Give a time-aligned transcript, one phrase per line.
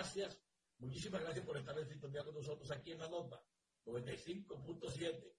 [0.00, 0.40] gracias.
[0.78, 3.44] Muchísimas gracias por estar en sintonía con nosotros aquí en la nota
[3.84, 5.34] 95.7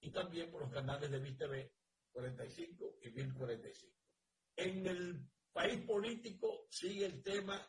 [0.00, 1.70] y también por los canales de VISTV
[2.12, 3.94] 45 y 1045.
[4.56, 7.60] En el país político sigue el tema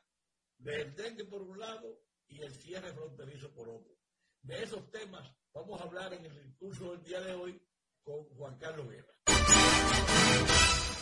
[0.57, 3.93] del dengue por un lado y el cierre fronterizo por otro.
[4.41, 7.61] De esos temas vamos a hablar en el curso del día de hoy
[8.01, 9.13] con Juan Carlos Guerra.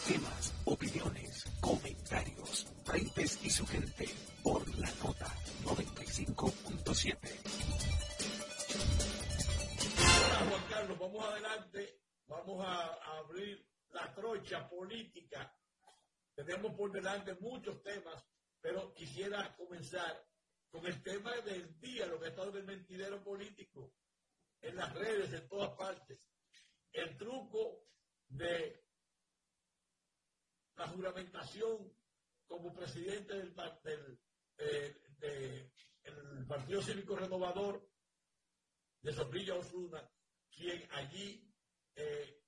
[0.08, 4.06] Temas, opiniones, comentarios, y su gente
[4.44, 5.28] por la nota
[5.64, 7.18] 95.7.
[9.98, 15.58] Hola Juan Carlos, vamos adelante, vamos a abrir la trocha política.
[16.36, 18.26] Tenemos por delante muchos temas,
[18.60, 20.28] pero quisiera comenzar
[20.70, 23.94] con el tema del día, lo que ha estado en el mentidero político,
[24.60, 26.20] en las redes, en todas partes.
[26.92, 27.86] El truco
[28.28, 28.84] de
[30.76, 32.01] la juramentación
[32.52, 34.20] como presidente del,
[34.58, 35.72] eh,
[36.46, 37.88] Partido Cívico Renovador
[39.02, 40.12] de Zorrilla Osuna,
[40.54, 41.50] quien allí
[41.96, 42.44] eh,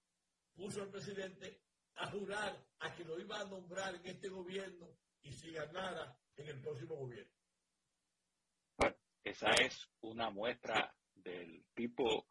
[0.54, 1.62] puso al presidente
[1.96, 4.90] a jurar a que lo iba a nombrar en este gobierno
[5.22, 7.32] y si ganara en el próximo gobierno.
[9.24, 12.28] Esa es una muestra del tipo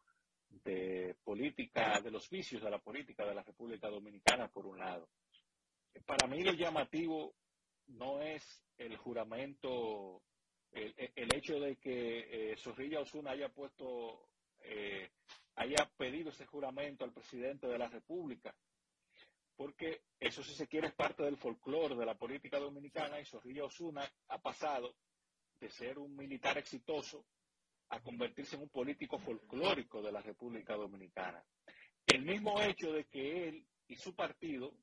[0.47, 5.09] de política, de los vicios de la política de la República Dominicana, por un lado.
[6.05, 7.35] Para mí lo llamativo
[7.87, 10.21] no es el juramento,
[10.71, 14.29] el, hecho de que eh, Zorrilla Osuna haya puesto,
[14.61, 15.09] eh,
[15.55, 18.55] haya pedido ese juramento al presidente de la República,
[19.55, 23.65] porque eso si se quiere es parte del folclore de la política dominicana y Zorrilla
[23.65, 24.95] Osuna ha pasado
[25.59, 27.25] de ser un militar exitoso
[27.89, 31.43] a convertirse en un político folclórico de la República Dominicana.
[32.07, 34.73] El mismo hecho de que él y su partido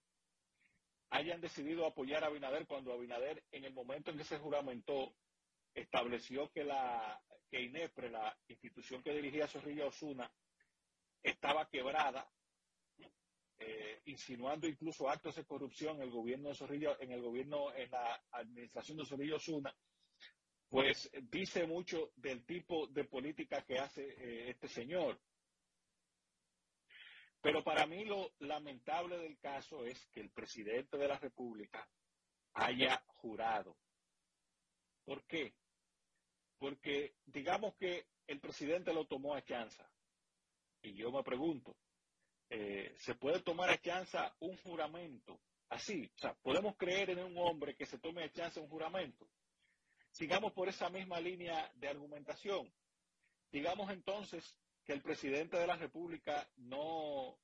[1.10, 5.14] hayan decidido apoyar a Abinader cuando Abinader en el momento en que se juramentó
[5.74, 10.32] estableció que la que INEPRE, la institución que dirigía Zorrilla Osuna,
[11.22, 12.30] estaba quebrada
[13.58, 17.90] eh, insinuando incluso actos de corrupción en el gobierno de Zorrillo, en el gobierno, en
[17.90, 19.74] la administración de Zorrillo Osuna,
[20.68, 25.20] pues dice mucho del tipo de política que hace eh, este señor.
[27.40, 31.88] Pero para mí lo lamentable del caso es que el presidente de la República
[32.54, 33.76] haya jurado.
[35.04, 35.54] ¿Por qué?
[36.58, 39.90] Porque digamos que el presidente lo tomó a chanza.
[40.82, 41.76] Y yo me pregunto,
[42.50, 45.40] eh, se puede tomar a chanza un juramento.
[45.70, 49.26] Así, o sea, podemos creer en un hombre que se tome a chanza un juramento.
[50.10, 52.70] Sigamos por esa misma línea de argumentación.
[53.50, 54.56] Digamos entonces
[54.90, 57.38] que el presidente de la República no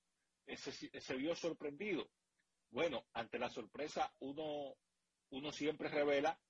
[0.46, 2.10] eh, se, vio sorprendido.
[2.70, 4.74] Bueno, ante la sorpresa uno,
[5.30, 6.40] uno siempre revela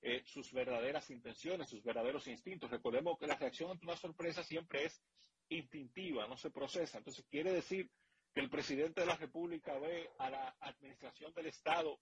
[0.00, 2.70] eh, sus verdaderas intenciones, sus verdaderos instintos.
[2.70, 5.02] Recordemos que la reacción ante una sorpresa siempre es
[5.50, 6.96] instintiva, no se procesa.
[6.96, 7.90] Entonces quiere decir
[8.32, 12.00] que el presidente de la República ve a la administración del Estado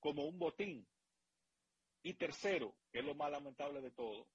[0.00, 0.88] como un botín.
[2.02, 4.26] Y tercero, que es lo más lamentable de todo,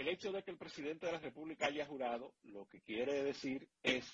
[0.00, 3.68] el hecho de que el presidente de la República haya jurado, lo que quiere decir
[3.82, 4.06] es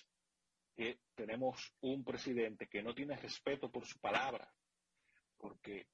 [0.75, 4.53] que tenemos un presidente que no tiene respeto por su palabra,
[5.37, 5.87] porque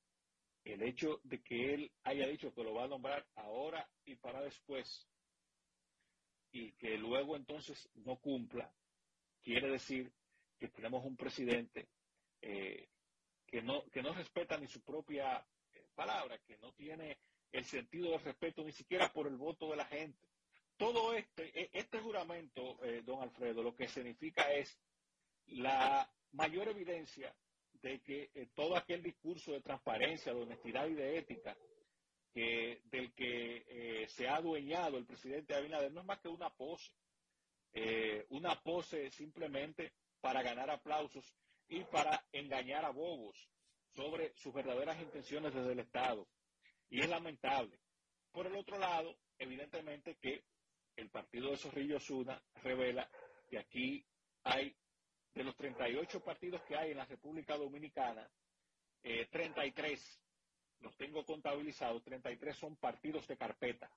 [0.64, 4.42] el hecho de que él haya dicho que lo va a nombrar ahora y para
[4.42, 5.08] después,
[6.52, 8.72] y que luego entonces no cumpla,
[9.42, 10.12] quiere decir
[10.58, 11.88] que tenemos un presidente
[12.42, 12.88] eh,
[13.46, 17.18] que, no, que no respeta ni su propia eh, palabra, que no tiene
[17.52, 20.28] el sentido de respeto ni siquiera por el voto de la gente.
[20.76, 24.78] Todo este, e, este juramento, eh, don Alfredo, lo que significa es
[25.46, 27.34] la mayor evidencia
[27.82, 31.56] de que todo aquel discurso de transparencia, de honestidad y de ética
[32.32, 36.50] que, del que eh, se ha adueñado el presidente Abinader no es más que una
[36.50, 36.92] pose,
[37.72, 41.34] eh, una pose simplemente para ganar aplausos
[41.68, 43.48] y para engañar a bobos
[43.94, 46.26] sobre sus verdaderas intenciones desde el Estado.
[46.90, 47.78] Y es lamentable.
[48.32, 50.44] Por el otro lado, evidentemente que
[50.96, 53.08] el partido de Zorrillo Osuna revela
[53.48, 54.04] que aquí
[54.42, 54.76] hay,
[55.34, 58.28] de los 38 partidos que hay en la República Dominicana,
[59.02, 60.20] 33 eh,
[60.80, 63.90] los tengo contabilizados, 33 son partidos de carpeta.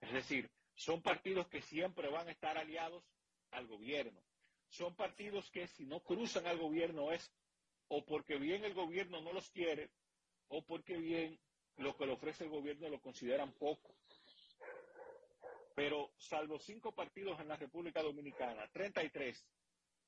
[0.00, 3.04] Es decir, son partidos que siempre van a estar aliados
[3.50, 4.20] al gobierno.
[4.68, 7.32] Son partidos que si no cruzan al gobierno es
[7.88, 9.90] o porque bien el gobierno no los quiere
[10.48, 11.38] o porque bien
[11.78, 13.94] lo que le ofrece el gobierno lo consideran poco.
[15.74, 19.44] Pero salvo cinco partidos en la República Dominicana, 33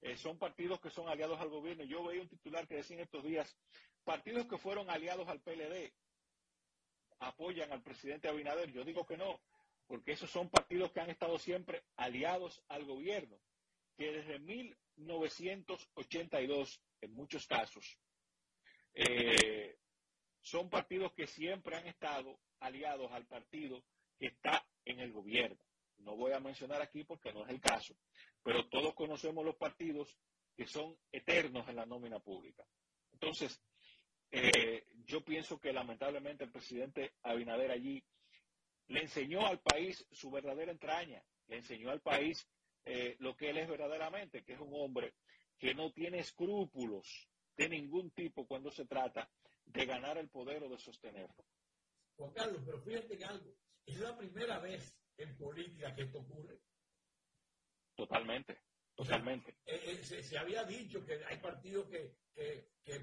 [0.02, 1.82] eh, son partidos que son aliados al gobierno.
[1.84, 3.56] Yo veía un titular que decía en estos días,
[4.04, 5.92] partidos que fueron aliados al PLD.
[7.18, 8.70] apoyan al presidente Abinader.
[8.72, 9.40] Yo digo que no,
[9.86, 13.40] porque esos son partidos que han estado siempre aliados al gobierno,
[13.96, 17.98] que desde 1982, en muchos casos,
[18.92, 19.78] eh,
[20.46, 23.82] son partidos que siempre han estado aliados al partido
[24.16, 25.58] que está en el gobierno.
[25.98, 27.96] No voy a mencionar aquí porque no es el caso,
[28.44, 30.16] pero todos conocemos los partidos
[30.56, 32.64] que son eternos en la nómina pública.
[33.12, 33.60] Entonces,
[34.30, 38.04] eh, yo pienso que lamentablemente el presidente Abinader allí
[38.86, 42.48] le enseñó al país su verdadera entraña, le enseñó al país
[42.84, 45.14] eh, lo que él es verdaderamente, que es un hombre
[45.58, 49.28] que no tiene escrúpulos de ningún tipo cuando se trata
[49.66, 51.44] de ganar el poder o de sostenerlo.
[52.16, 53.54] Juan Carlos, pero fíjate en algo,
[53.84, 56.58] es la primera vez en política que esto ocurre.
[57.94, 58.60] Totalmente,
[58.94, 59.58] totalmente.
[59.64, 62.16] Eh, eh, se, había dicho que hay partidos que,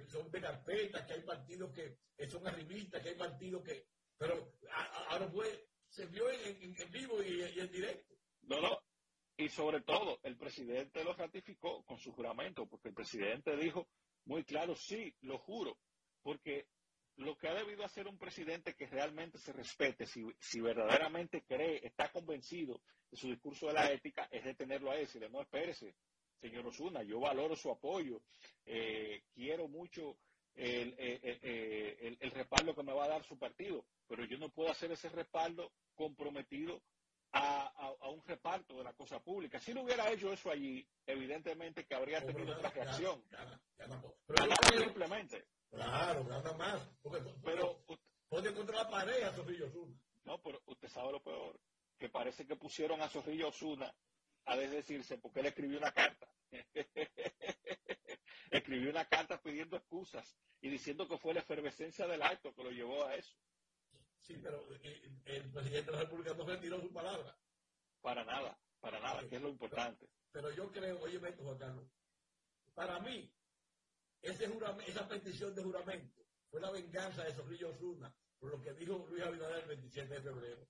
[0.07, 3.87] son de carpeta, que hay partidos que, son arribistas, que hay partidos que...
[4.17, 4.53] Pero
[5.09, 8.15] ahora fue, se vio en, vivo y, en directo.
[8.43, 8.79] No, no.
[9.35, 13.87] Y sobre todo, el presidente lo ratificó con su juramento, porque el presidente dijo
[14.25, 15.77] muy claro, sí, lo juro,
[16.23, 16.67] porque
[17.17, 21.85] lo que ha debido hacer un presidente que realmente se respete, si, si, verdaderamente cree,
[21.85, 22.81] está convencido
[23.11, 25.95] de su discurso de la ética, es detenerlo a él, decirle, no, espérese,
[26.41, 28.21] señor Osuna, yo valoro su apoyo,
[28.65, 30.17] eh, quiero mucho
[30.55, 34.37] el, eh, eh, el, el, respaldo que me va a dar su partido, pero yo
[34.37, 36.81] no puedo hacer ese respaldo comprometido
[37.31, 37.67] a,
[37.99, 39.59] a, un reparto de la cosa pública.
[39.59, 43.23] Si no hubiera hecho eso allí, evidentemente que habría tenido otra reacción.
[44.77, 45.45] simplemente.
[45.73, 46.87] Claro, nada más.
[47.43, 47.83] pero
[48.29, 49.99] pone contra la pared a Zorrillo Osuna.
[50.23, 51.59] No, pero usted sabe lo peor,
[51.97, 53.93] que parece que pusieron a Zorrillo Osuna
[54.45, 56.27] a desdecirse porque él escribió una carta.
[58.51, 62.69] escribió una carta pidiendo excusas y diciendo que fue la efervescencia del acto que lo
[62.69, 63.35] llevó a eso.
[64.21, 67.35] Sí, pero eh, el presidente de la República no retiró su palabra.
[67.99, 70.07] Para nada, para nada, que es lo importante.
[70.31, 71.85] Pero, yo creo, oye, Juan Carlos,
[72.73, 73.33] para mí,
[74.23, 74.49] ese
[74.87, 79.23] esa petición de juramento fue la venganza de Zorrillo Osuna por lo que dijo Luis
[79.23, 80.67] Abinader el 27 de febrero.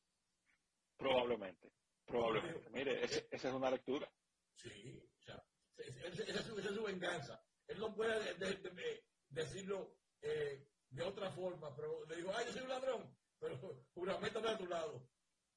[0.96, 1.72] Probablemente,
[2.06, 2.70] probablemente.
[2.70, 4.08] Mire, esa es una lectura.
[4.54, 5.44] Sí, o sea,
[5.78, 7.44] esa es, su, venganza.
[7.68, 8.36] Él no puede
[9.30, 13.58] decirlo eh, de otra forma, pero le digo, ay, yo soy un ladrón, pero
[13.96, 15.10] juramento de a tu lado.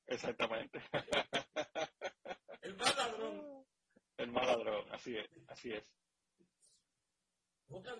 [0.07, 0.81] Exactamente.
[2.63, 3.67] El más ladrón.
[4.17, 5.85] El más ladrón, así es, así es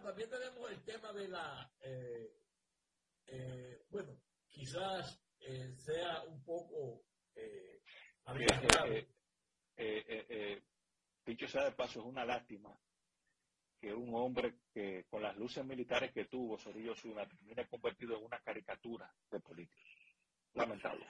[0.07, 2.33] también tenemos el tema de la, eh,
[3.27, 4.17] eh, bueno,
[4.49, 7.05] quizás eh, sea un poco
[7.35, 7.83] eh,
[11.25, 12.79] dicho sea de paso, es una lástima
[13.81, 18.25] que un hombre que con las luces militares que tuvo, Sorillo Zuna, termine convertido en
[18.25, 19.83] una caricatura de político.
[20.55, 21.07] Lamentable.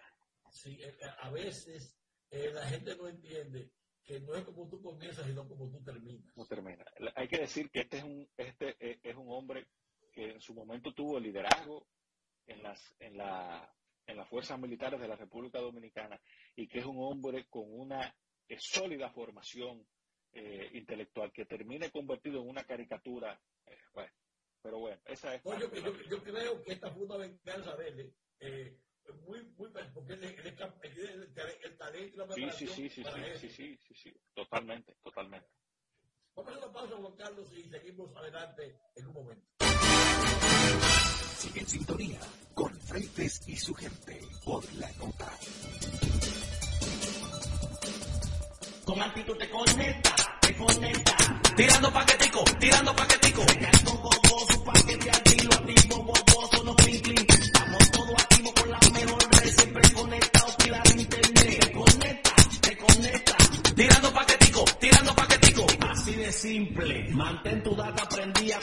[0.51, 0.81] Sí,
[1.21, 1.97] a veces
[2.31, 3.71] la gente no entiende
[4.07, 6.37] que no es como tú comienzas, sino como tú terminas.
[6.37, 6.85] No termina.
[7.17, 9.67] Hay que decir que este es un, este eh, es un hombre
[10.13, 11.87] que en su momento tuvo liderazgo
[12.47, 13.73] en las, en la,
[14.07, 16.21] en las fuerzas militares de la República Dominicana
[16.55, 18.15] y que es un hombre con una
[18.49, 19.87] eh, sólida formación
[20.33, 23.41] eh, intelectual que termine convertido en una caricatura.
[23.95, 24.13] bueno,
[24.63, 25.45] pero bueno, esa es.
[25.45, 25.71] yo,
[26.09, 28.81] yo, creo que esta fue una venganza de él
[29.27, 32.53] muy, muy, porque el, el, el, talento y la preparación.
[32.53, 33.05] Sí, sí, sí, sí,
[33.39, 35.49] sí, sí, sí, sí, totalmente, totalmente.
[36.35, 39.56] Vamos a una pausa, Juan Carlos, y seguimos adelante en un momento.
[41.39, 42.19] Sigue en sintonía
[42.55, 45.31] con Freites y su gente por la nota.
[48.85, 51.17] Con actitud te conecta, te conecta.
[51.57, 53.43] Tirando paquetico, tirando paquetico.
[57.29, 61.61] Estamos todos activos con la mejor red, siempre conectados, pila de internet.
[61.61, 63.37] Te conecta, te conecta.
[63.75, 65.67] Tirando paquetico, tirando paquetico.
[65.91, 67.09] Así de simple.
[67.11, 68.61] Mantén tu data prendida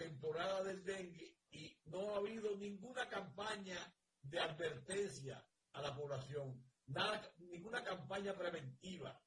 [0.00, 3.76] temporada del dengue y no ha habido ninguna campaña
[4.22, 9.20] de advertencia a la población, nada, ninguna campaña preventiva.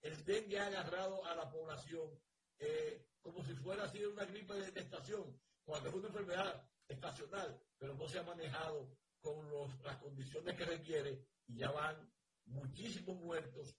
[0.00, 2.16] El dengue ha agarrado a la población
[2.60, 7.94] eh, como si fuera sido una gripe de, estación, cuando es una enfermedad estacional, pero
[7.94, 9.50] no se ha manejado con
[9.82, 12.08] las condiciones que requiere y ya van
[12.46, 13.76] muchísimos muertos.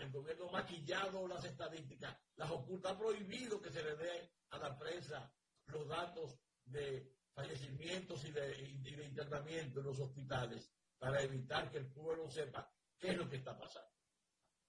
[0.00, 4.58] El gobierno ha maquillado las estadísticas, las oculta, ha prohibido que se le dé a
[4.58, 5.30] la prensa
[5.72, 12.28] los datos de fallecimientos y de, internamiento en los hospitales para evitar que el pueblo
[12.28, 13.90] sepa qué es lo que está pasando.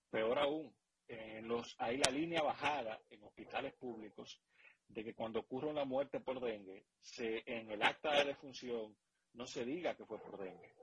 [0.10, 0.76] Peor aún,
[1.44, 4.42] los, hay la línea bajada en hospitales públicos
[4.88, 8.96] de que cuando ocurre una muerte por dengue, se, en el acta de defunción
[9.34, 10.74] no se diga que fue por dengue.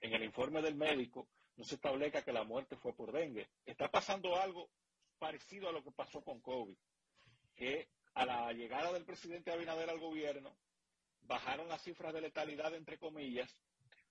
[0.00, 3.50] En el informe del médico no se establezca que la muerte fue por dengue.
[3.64, 4.70] Está pasando algo
[5.18, 6.76] parecido a lo que pasó con COVID,
[7.54, 10.54] que a la llegada del presidente Abinader al gobierno,
[11.22, 13.54] bajaron las cifras de letalidad, entre comillas,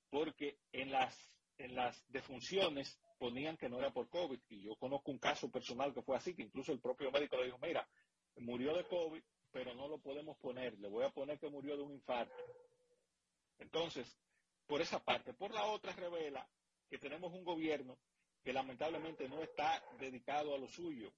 [0.09, 1.15] porque en las,
[1.57, 4.39] en las defunciones ponían que no era por COVID.
[4.49, 7.45] Y yo conozco un caso personal que fue así, que incluso el propio médico le
[7.45, 7.87] dijo, mira,
[8.37, 11.83] murió de COVID, pero no lo podemos poner, le voy a poner que murió de
[11.83, 12.33] un infarto.
[13.59, 14.17] Entonces,
[14.71, 15.33] por esa parte.
[15.33, 16.47] Por la otra, revela
[16.89, 17.97] que tenemos un gobierno
[18.41, 21.11] que lamentablemente no está dedicado a lo suyo.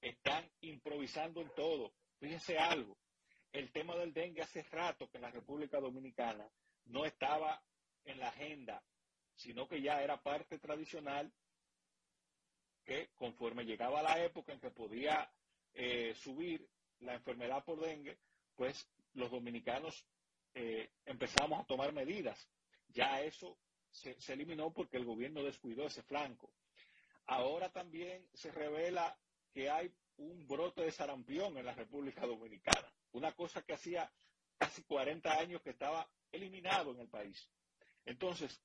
[0.00, 1.92] Están improvisando en todo.
[2.18, 2.96] Fíjense algo,
[3.52, 6.50] el tema del dengue hace rato que en la República Dominicana
[6.86, 7.62] no estaba
[8.04, 8.82] en la agenda,
[9.34, 11.32] sino que ya era parte tradicional
[12.84, 15.30] que conforme llegaba la época en que podía
[15.74, 16.68] eh, subir
[17.00, 18.18] la enfermedad por dengue,
[18.54, 20.06] pues los dominicanos
[20.54, 22.48] eh, empezamos a tomar medidas.
[22.88, 23.58] Ya eso
[23.90, 26.52] se, se eliminó porque el gobierno descuidó ese flanco.
[27.26, 29.18] Ahora también se revela
[29.52, 34.10] que hay un brote de sarampión en la República Dominicana, una cosa que hacía
[34.58, 37.50] casi 40 años que estaba eliminado en el país.
[38.04, 38.62] Entonces,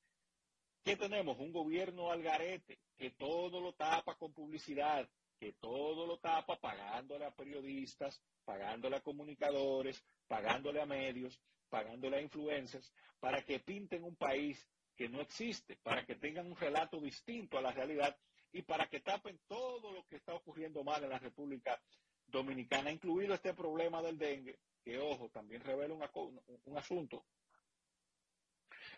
[0.84, 1.38] ¿qué tenemos?
[1.40, 7.26] Un gobierno al garete que todo lo tapa con publicidad, que todo lo tapa pagándole
[7.26, 14.16] a periodistas, pagándole a comunicadores, pagándole a medios, pagándole a influencers, para que pinten un
[14.16, 18.16] país que no existe, para que tengan un relato distinto a la realidad
[18.54, 21.82] y para que tapen todo lo que está ocurriendo mal en la República
[22.28, 27.26] Dominicana, incluido este problema del dengue, que, ojo, también revela un, asunto.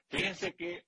[0.07, 0.85] Fíjense que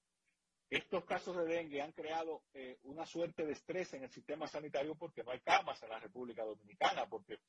[0.70, 4.96] estos casos de dengue han creado eh, una suerte de estrés en el sistema sanitario
[4.96, 7.40] porque no hay camas en la República Dominicana, porque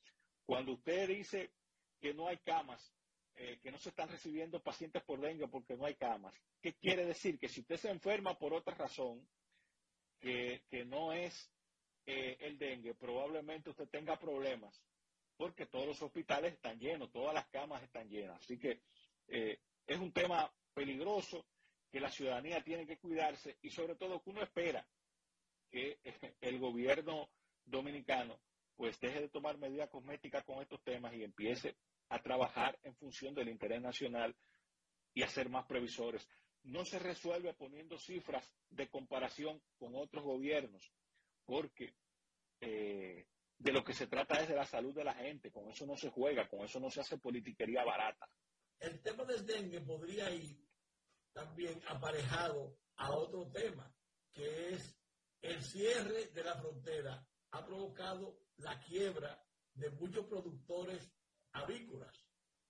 [0.45, 1.51] cuando usted dice
[1.99, 2.93] que no hay camas,
[3.35, 7.05] eh, que no se están recibiendo pacientes por dengue porque no hay camas, ¿qué quiere
[7.05, 7.39] decir?
[7.39, 9.27] Que si usted se enferma por otra razón,
[10.19, 11.51] que, no es
[12.05, 14.81] eh, el dengue, probablemente usted tenga problemas
[15.37, 18.41] porque todos los hospitales están llenos, todas las camas están llenas.
[18.41, 18.81] Así que
[19.27, 21.45] eh, es un tema peligroso
[21.91, 24.85] que la ciudadanía tiene que cuidarse y sobre todo que uno espera
[25.69, 25.99] que
[26.41, 27.29] el gobierno
[27.65, 28.39] dominicano
[28.75, 31.75] pues deje de tomar medidas cosméticas con estos temas y empiece
[32.09, 34.35] a trabajar en función del interés nacional
[35.13, 36.27] y a ser más previsores
[36.67, 40.91] no se resuelve poniendo cifras de comparación con otros gobiernos,
[41.45, 41.95] porque
[42.61, 45.85] eh, de lo que se trata es de la salud de la gente, con eso
[45.85, 48.29] no se juega, con eso no se hace politiquería barata.
[48.79, 50.67] El tema del dengue podría ir
[51.33, 53.91] también aparejado a otro tema,
[54.33, 54.95] que es
[55.41, 59.41] el cierre de la frontera ha provocado la quiebra
[59.73, 61.11] de muchos productores
[61.53, 62.25] avícolas.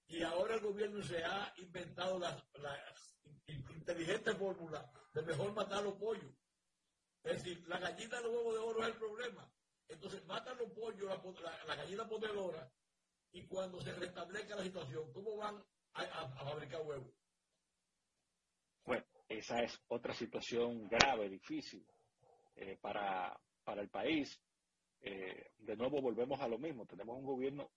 [0.07, 3.16] Y ahora el gobierno se ha inventado las,
[3.47, 6.33] inteligente fórmula de mejor matar los pollos.
[7.23, 9.51] Es decir, la gallina de huevo de oro es el problema.
[9.87, 11.09] Entonces matan los pollos,
[11.67, 12.69] la, gallina ponedora,
[13.31, 17.13] y cuando se restablezca la situación, ¿cómo van a, fabricar huevos?
[18.85, 21.85] Bueno, esa es otra situación grave, difícil
[22.55, 24.39] eh, para, para el país.
[25.01, 26.85] Eh, de nuevo volvemos a lo mismo.
[26.85, 27.71] Tenemos un gobierno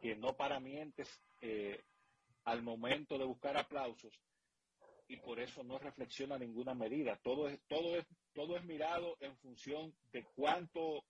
[0.00, 1.08] que no para mientes
[1.40, 1.84] eh,
[2.44, 4.20] al momento de buscar aplausos
[5.08, 7.18] y por eso no reflexiona ninguna medida.
[7.22, 11.04] Todo es, todo es, todo es mirado en función de cuánto,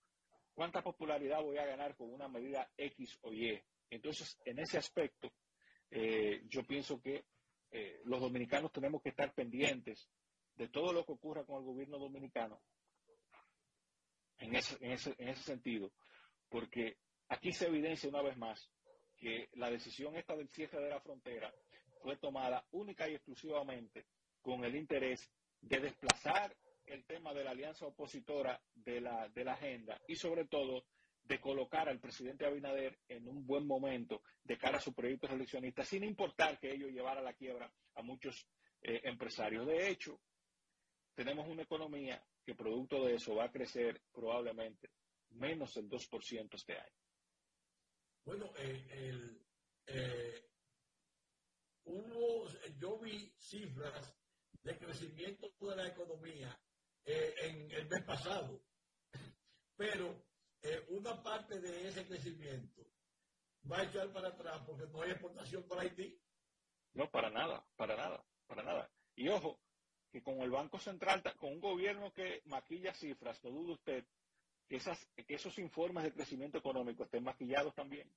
[0.53, 3.59] cuánta popularidad voy a ganar con una medida X o Y.
[3.89, 5.31] Entonces, en ese aspecto,
[5.89, 7.25] eh, yo pienso que
[7.71, 10.09] eh, los dominicanos tenemos que estar pendientes
[10.55, 12.61] de todo lo que ocurra con el gobierno dominicano
[14.39, 15.91] en ese, en ese, en ese sentido,
[16.49, 16.97] porque
[17.29, 18.69] aquí se evidencia una vez más
[19.17, 21.51] que la decisión esta del cierre de la frontera
[22.01, 24.05] fue tomada única y exclusivamente
[24.41, 25.29] con el interés
[25.61, 30.45] de desplazar el tema de la alianza opositora de la, de la agenda y sobre
[30.45, 30.85] todo
[31.23, 35.83] de colocar al presidente Abinader en un buen momento de cara a su proyecto eleccionista,
[35.83, 38.47] sin importar que ello llevara a la quiebra a muchos
[38.81, 39.67] eh, empresarios.
[39.67, 40.21] De hecho,
[41.13, 44.89] tenemos una economía que producto de eso va a crecer probablemente
[45.31, 46.95] menos del 2% este año.
[48.23, 49.41] Bueno, eh, el,
[49.87, 50.49] eh,
[51.87, 52.47] hubo,
[52.79, 54.13] yo vi cifras
[54.63, 56.59] de crecimiento de la economía
[57.05, 58.61] eh, en el mes pasado,
[59.75, 60.23] pero
[60.61, 62.85] eh, una parte de ese crecimiento
[63.69, 66.19] va a echar para atrás porque no hay exportación para Haití.
[66.93, 68.89] No, para nada, para nada, para nada.
[69.15, 69.59] Y ojo,
[70.11, 74.05] que con el Banco Central, con un gobierno que maquilla cifras, no dude usted
[74.67, 78.11] que, esas, que esos informes de crecimiento económico estén maquillados también.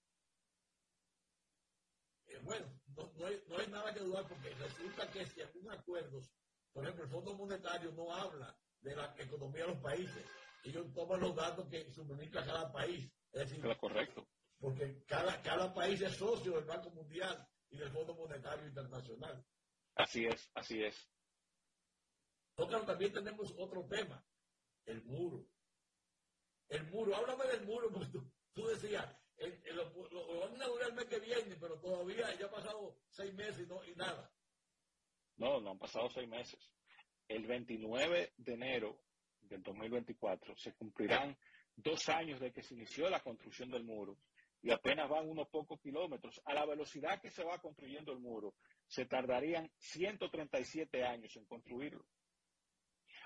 [2.26, 2.66] Eh, bueno,
[2.96, 6.30] no, no, hay, no, hay, nada que dudar porque resulta que si algún acuerdos,
[6.72, 10.24] por ejemplo, el Fondo Monetario no habla de la economía de los países,
[10.64, 13.10] ellos toman los datos que suministra cada país.
[13.32, 14.26] Es decir, correcto.
[14.58, 19.44] Porque cada, cada país es socio del Banco Mundial y del Fondo Monetario Internacional.
[19.94, 21.10] Así es, así es.
[22.68, 24.22] También tenemos otro tema,
[24.84, 25.46] el muro.
[26.68, 29.06] El muro, háblame del muro, porque tú, tú decías,
[29.36, 32.50] el, el, lo, lo, van a inaugurar el mes que viene, pero todavía ya ha
[32.50, 34.30] pasado seis meses y, no, y nada.
[35.40, 36.70] No, no han pasado seis meses.
[37.26, 39.00] El 29 de enero
[39.40, 41.34] del 2024 se cumplirán
[41.74, 44.18] dos años de que se inició la construcción del muro
[44.60, 46.42] y apenas van unos pocos kilómetros.
[46.44, 48.54] A la velocidad que se va construyendo el muro,
[48.86, 52.04] se tardarían 137 años en construirlo.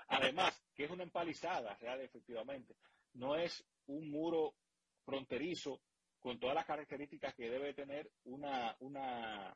[0.07, 2.77] Además, que es una empalizada real, efectivamente.
[3.15, 4.55] No es un muro
[5.03, 5.81] fronterizo
[6.19, 9.53] con todas las características que debe tener una, una,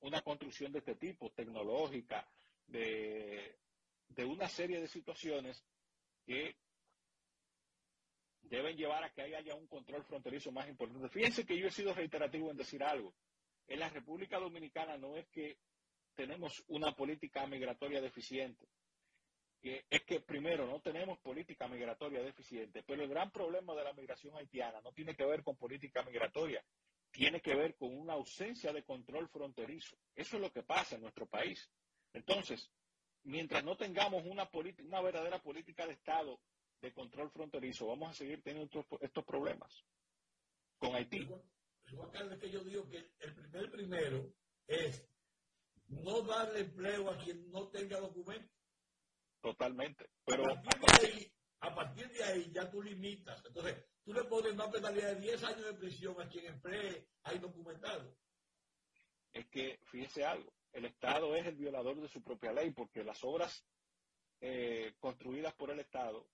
[0.00, 2.28] una construcción de este tipo, tecnológica,
[2.66, 3.58] de,
[4.08, 5.64] de una serie de situaciones
[6.24, 6.56] que
[8.42, 11.08] deben llevar a que haya un control fronterizo más importante.
[11.08, 13.14] Fíjense que yo he sido reiterativo en decir algo.
[13.66, 15.58] En la República Dominicana no es que
[16.14, 18.66] tenemos una política migratoria deficiente.
[19.62, 24.36] Es que primero no tenemos política migratoria deficiente, pero el gran problema de la migración
[24.36, 26.64] haitiana no tiene que ver con política migratoria,
[27.16, 29.96] tiene que ver con una ausencia de control fronterizo.
[30.14, 31.70] Eso es lo que pasa en nuestro país.
[32.12, 32.70] Entonces,
[33.24, 34.50] mientras no tengamos una,
[34.84, 36.38] una verdadera política de Estado
[36.82, 39.82] de control fronterizo, vamos a seguir teniendo estos, estos problemas
[40.76, 41.26] con Haití.
[41.90, 44.34] Juan que yo digo que el primer primero
[44.66, 45.08] es
[45.88, 48.52] no darle empleo a quien no tenga documento.
[49.40, 50.10] Totalmente.
[50.26, 53.42] Pero a partir, de ahí, a partir de ahí ya tú limitas.
[53.46, 57.38] Entonces, tú le pones una penalidad de 10 años de prisión a quien emplee hay
[57.38, 58.16] documentado.
[59.32, 63.22] Es que, fíjese algo, el Estado es el violador de su propia ley porque las
[63.24, 63.64] obras
[64.40, 66.28] eh, construidas por el Estado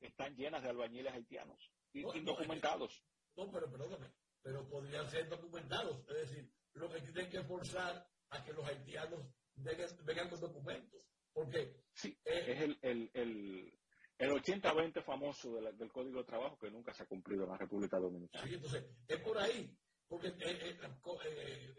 [0.00, 3.04] están llenas de albañiles haitianos y No, indocumentados.
[3.36, 5.98] No, pero perdóname, pero podrían ser documentados.
[6.08, 9.20] Es decir, lo que tienen que forzar a que los haitianos
[9.54, 11.02] vengan, vengan con documentos.
[11.32, 13.78] Porque Sí, eh, es el, el, el,
[14.22, 17.50] el 80-20 famoso de la- del Código de Trabajo que nunca se ha cumplido en
[17.50, 18.46] la República Dominicana.
[18.46, 19.76] Sí, entonces, es por ahí.
[20.08, 21.74] Porque eh, eh, co- eh,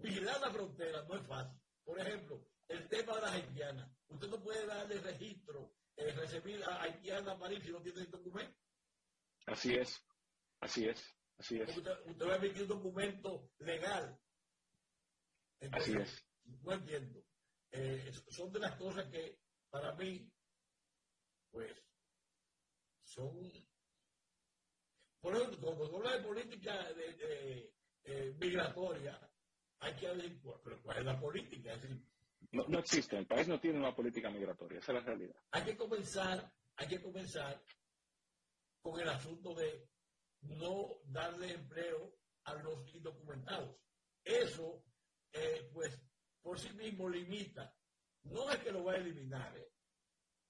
[0.00, 1.60] vigilar la frontera no es fácil.
[1.84, 3.90] Por ejemplo, el tema de las haitianas.
[4.08, 8.10] Usted no puede darle registro, eh, recibir a haitiana a París si no tiene el
[8.10, 8.58] documento.
[9.46, 10.04] Así es,
[10.60, 11.02] así es,
[11.38, 14.18] así es, usted, usted va a emitir un documento legal.
[15.72, 16.24] así es.
[16.62, 17.24] no entiendo.
[17.72, 19.38] Eh, son de las cosas que
[19.70, 20.30] para mí,
[21.52, 21.72] pues,
[23.04, 23.52] son...
[25.20, 29.30] Por ejemplo, cuando se habla de política de, de, migratoria,
[29.78, 31.74] hay que ver cuál, pero cuál es la política.
[31.74, 32.04] Es decir,
[32.50, 35.36] No, no existe, el país no tiene una política migratoria, esa es la realidad.
[35.52, 37.62] hay que comenzar, hay que comenzar
[38.80, 39.88] con el asunto de
[40.40, 43.76] no darle empleo a los indocumentados.
[44.24, 44.84] Eso,
[45.32, 45.96] eh, pues,
[46.40, 47.74] por sí mismo limita.
[48.24, 49.72] No es que lo va a eliminar, eh,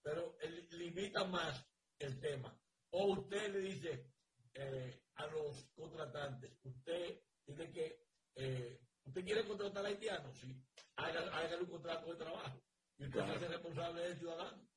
[0.02, 0.36] pero
[0.70, 1.64] limita más
[1.98, 2.58] el tema.
[2.90, 4.12] O usted le dice
[4.54, 10.54] eh, a los contratantes, usted tiene que, eh, usted quiere contratar a haitianos, sí,
[10.96, 12.62] hágale un contrato de trabajo.
[12.98, 13.38] Y usted se Claro.
[13.38, 14.68] hace responsable del ciudadano.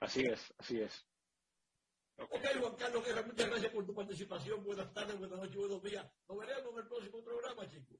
[0.00, 1.06] Así es, así es.
[2.16, 2.30] Ok.
[2.34, 4.62] Ok, Juan Carlos Guerra, muchas gracias por tu participación.
[4.64, 6.06] Buenas tardes, buenas noches, buenos días.
[6.28, 7.96] Nos veremos en el próximo programa, chicos.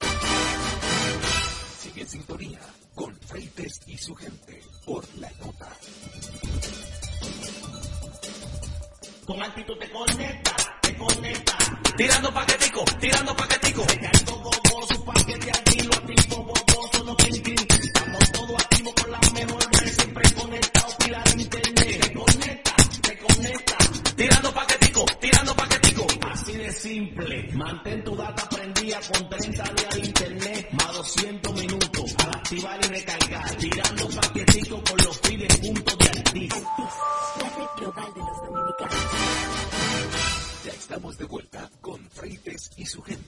[1.81, 2.61] Sigue en sintonía
[2.95, 5.69] con Freites y su gente por la nota.
[9.25, 11.59] Con actitud te conecta, te conecta.
[11.97, 13.83] Tirando paquetico, tirando paquetico.
[15.07, 17.43] Paquete activo, activo, boboso, no pin.
[17.57, 21.25] Estamos todos activos con la mejor red, siempre conectados, pila
[26.81, 27.49] simple.
[27.55, 32.89] Mantén tu data prendida con 30 días de internet, más 200 minutos al activar y
[32.89, 36.61] recargar, tirando paquetitos con los pibes puntos de artista.
[37.41, 39.05] La red global de los dominicanos.
[40.65, 43.20] Ya estamos de vuelta con Freites y su gente.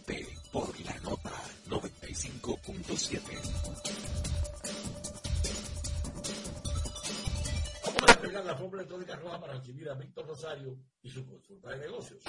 [8.42, 12.24] Despegar la fórmula electrónica roja para recibir a Víctor Rosario y su consulta de negocios.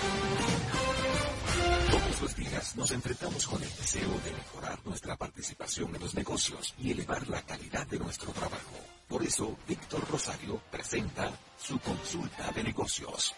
[1.91, 6.75] Todos los días nos enfrentamos con el deseo de mejorar nuestra participación en los negocios
[6.77, 8.75] y elevar la calidad de nuestro trabajo.
[9.07, 13.33] Por eso, Víctor Rosario presenta su consulta de negocios.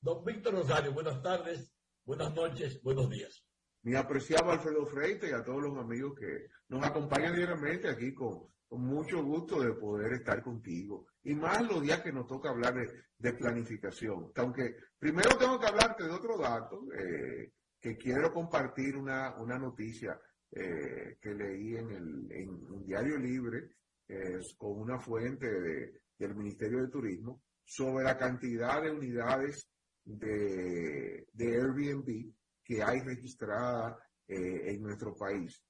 [0.00, 1.72] Don Víctor Rosario, buenas tardes,
[2.04, 3.44] buenas noches, buenos días.
[3.82, 8.48] Mi apreciado Alfredo Freite y a todos los amigos que nos acompañan diariamente aquí con,
[8.70, 11.06] mucho gusto de poder estar contigo.
[11.22, 14.32] Y más los días que nos toca hablar de, planificación.
[14.36, 20.18] Aunque primero tengo que hablarte de otro dato, eh, que quiero compartir una, una noticia
[20.50, 23.70] eh, que leí en, el, en un diario libre
[24.08, 29.68] eh, con una fuente de, del Ministerio de Turismo sobre la cantidad de unidades
[30.04, 32.32] de, de Airbnb
[32.64, 33.98] que hay registrada
[34.28, 35.62] eh, en nuestro país.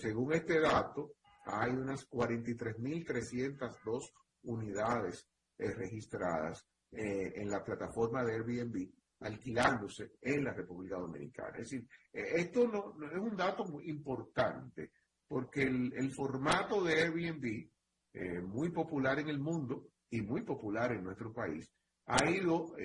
[0.00, 5.28] Según este dato, hay unas 43.302 unidades
[5.58, 8.88] eh, registradas eh, en la plataforma de Airbnb
[9.20, 11.58] alquilándose en la República Dominicana.
[11.58, 14.92] Es decir, eh, esto no, es un dato muy importante
[15.26, 17.68] porque el, formato de Airbnb,
[18.12, 21.68] eh, muy popular en el mundo y muy popular en nuestro país,
[22.06, 22.76] ha ido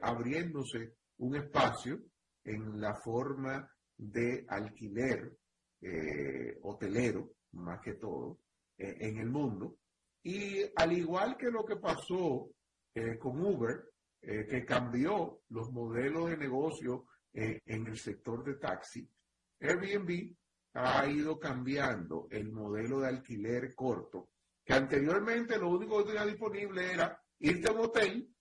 [0.00, 2.00] abriéndose un espacio
[2.42, 5.36] en la forma de alquiler
[6.62, 8.38] hotelero, más que todo,
[8.76, 9.76] eh, en el mundo.
[10.22, 12.50] Y al igual que lo que pasó
[12.94, 18.54] eh, con Uber, eh, que cambió los modelos de negocio eh, en el sector de
[18.54, 19.08] taxi,
[19.60, 20.34] Airbnb
[20.74, 24.30] ha ido cambiando el modelo de alquiler corto,
[24.64, 28.32] que anteriormente lo único que tenía disponible era irte a un hotel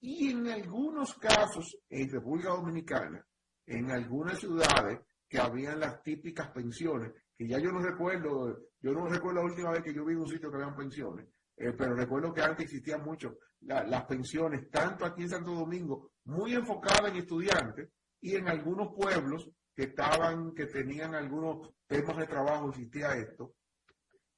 [0.00, 3.26] y en algunos casos en República Dominicana,
[3.64, 9.06] en algunas ciudades que habían las típicas pensiones, que ya yo no recuerdo, yo no
[9.08, 12.32] recuerdo la última vez que yo vi un sitio que habían pensiones, eh, pero recuerdo
[12.32, 17.16] que antes existían mucho la- las pensiones, tanto aquí en Santo Domingo, muy enfocadas en
[17.16, 17.88] estudiantes
[18.20, 23.54] y en algunos pueblos que estaban, que tenían algunos temas de trabajo, existía esto.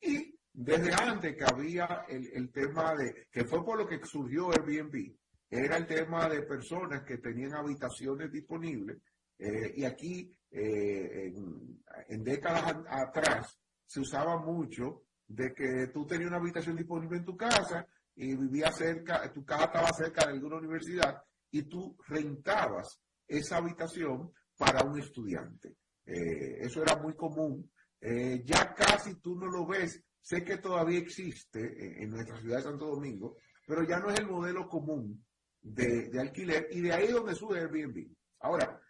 [0.01, 4.51] Y desde antes que había el, el tema de, que fue por lo que surgió
[4.51, 5.15] Airbnb,
[5.51, 8.99] era el tema de personas que tenían habitaciones disponibles.
[9.39, 16.07] eh, y aquí, eh, en, en décadas a- atrás, se usaba mucho de que tú
[16.07, 20.33] tenías una habitación disponible en tu casa y vivías cerca, tu casa estaba cerca de
[20.33, 25.77] alguna universidad y tú rentabas esa habitación para un estudiante.
[26.07, 27.71] Eh, eso era muy común.
[28.01, 30.03] Eh, ya casi tú no lo ves.
[30.21, 34.27] Sé que todavía existe en, nuestra ciudad de Santo Domingo, pero ya no es el
[34.27, 35.25] modelo común
[35.61, 38.09] de, alquiler y de ahí es donde sube Airbnb.
[38.41, 38.81] Ahora,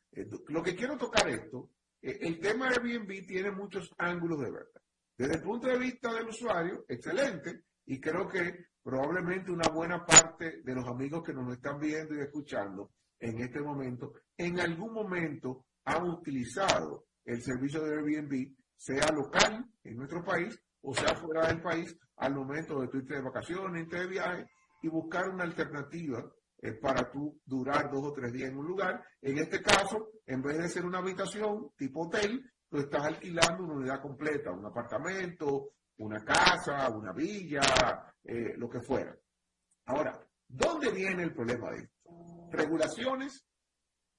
[0.49, 4.83] lo que quiero tocar esto, eh, el tema de Airbnb tiene muchos ángulos de verdad.
[5.17, 10.63] Desde el punto de vista del usuario, excelente, y creo que probablemente una buena parte
[10.63, 15.67] de los amigos que nos están viendo y escuchando en este momento, en algún momento
[15.85, 21.61] han utilizado el servicio de Airbnb, sea local en nuestro país o sea fuera del
[21.61, 24.47] país, al momento de tu irte de vacaciones, de viaje
[24.83, 26.25] y buscar una alternativa
[26.81, 29.05] para tú durar dos o tres días en un lugar.
[29.21, 33.75] En este caso, en vez de ser una habitación tipo hotel, tú estás alquilando una
[33.75, 39.17] unidad completa, un apartamento, una casa, una villa, eh, lo que fuera.
[39.87, 42.49] Ahora, ¿dónde viene el problema de esto?
[42.51, 43.47] Regulaciones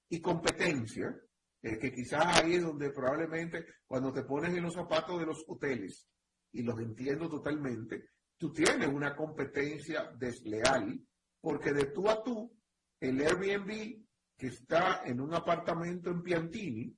[0.09, 1.13] y competencia,
[1.61, 5.43] eh, que quizás ahí es donde probablemente cuando te pones en los zapatos de los
[5.47, 6.07] hoteles,
[6.53, 10.99] y los entiendo totalmente, tú tienes una competencia desleal,
[11.47, 12.51] porque de tú a tú,
[12.99, 14.03] el Airbnb
[14.37, 16.93] que está en un apartamento en Piantini,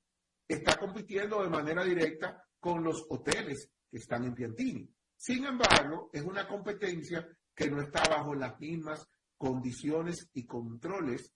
[0.48, 4.92] está compitiendo de manera directa con los hoteles que están en Piantini.
[5.16, 9.08] Sin embargo, es una competencia que no está bajo las mismas
[9.38, 11.32] condiciones y controles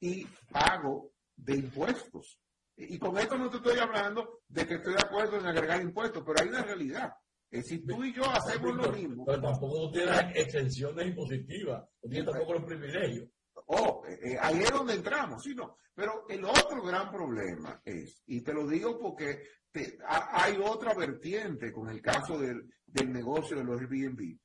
[0.00, 2.40] y pago de impuestos.
[2.76, 6.24] Y con esto no te estoy hablando de que estoy de acuerdo en agregar impuestos,
[6.26, 7.12] pero hay una realidad.
[7.58, 9.24] Es decir, tú y yo hacemos lo mismo.
[9.24, 13.28] Pero tampoco tiene exenciones impositivas, no tiene tampoco los privilegios.
[13.68, 15.76] Oh, eh, eh, ahí es donde entramos, sí, no.
[15.94, 19.40] Pero el otro gran problema es, y te lo digo porque
[19.72, 24.38] te- hay otra vertiente con el caso del, del negocio de los Airbnb,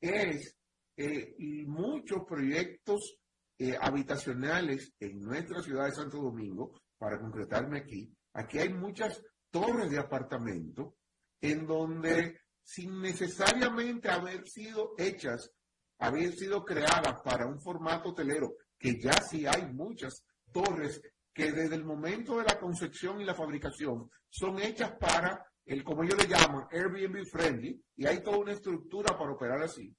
[0.00, 0.56] es
[0.96, 1.34] eh,
[1.66, 3.18] muchos proyectos
[3.58, 9.90] eh, habitacionales en nuestra ciudad de Santo Domingo, para concretarme aquí, aquí hay muchas torres
[9.90, 10.96] de apartamento
[11.40, 15.50] en donde sin necesariamente haber sido hechas
[15.98, 21.00] habían sido creadas para un formato hotelero, que ya sí hay muchas torres
[21.32, 26.02] que desde el momento de la concepción y la fabricación son hechas para el, como
[26.02, 29.94] ellos le llaman, Airbnb friendly, y hay toda una estructura para operar así.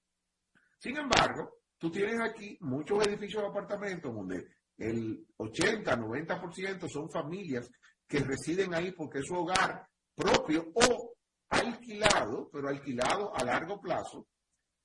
[0.80, 4.45] Sin embargo, tú tienes aquí muchos edificios de apartamentos donde
[4.78, 7.69] el 80, 90% son familias
[8.08, 11.14] que residen ahí porque es su hogar propio o
[11.59, 14.27] alquilado, pero alquilado a largo plazo.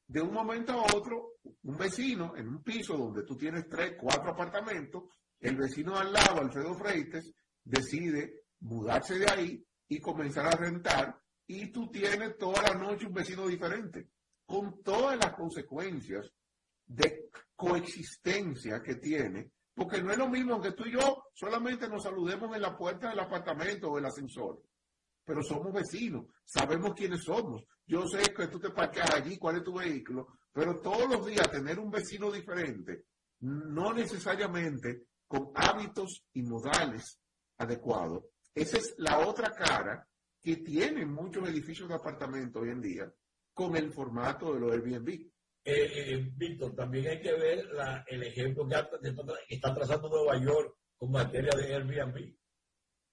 [0.06, 4.30] De un momento a otro, un vecino en un piso donde tú tienes tres, cuatro
[4.32, 5.04] apartamentos,
[5.38, 7.32] el vecino al lado, Alfredo Freites,
[7.64, 13.14] decide mudarse de ahí y comenzar a rentar y tú tienes toda la noche un
[13.14, 14.08] vecino diferente,
[14.46, 16.30] con todas las consecuencias
[16.86, 22.02] de coexistencia que tiene, porque no es lo mismo que tú y yo solamente nos
[22.02, 24.62] saludemos en la puerta del apartamento o el ascensor,
[25.30, 27.62] pero somos vecinos, sabemos quiénes somos.
[27.86, 31.48] Yo sé que tú te parqueas allí, cuál es tu vehículo, pero todos los días
[31.48, 33.04] tener un vecino diferente,
[33.42, 37.20] no necesariamente con hábitos y modales
[37.58, 38.24] adecuados.
[38.52, 40.04] Esa es la otra cara
[40.42, 43.14] que tienen muchos edificios de apartamentos hoy en día
[43.54, 45.10] con el formato de los Airbnb.
[45.10, 45.30] Eh,
[45.64, 47.68] eh, Víctor, también hay que ver
[48.08, 52.34] el ejemplo que está trazando Nueva York con materia de Airbnb.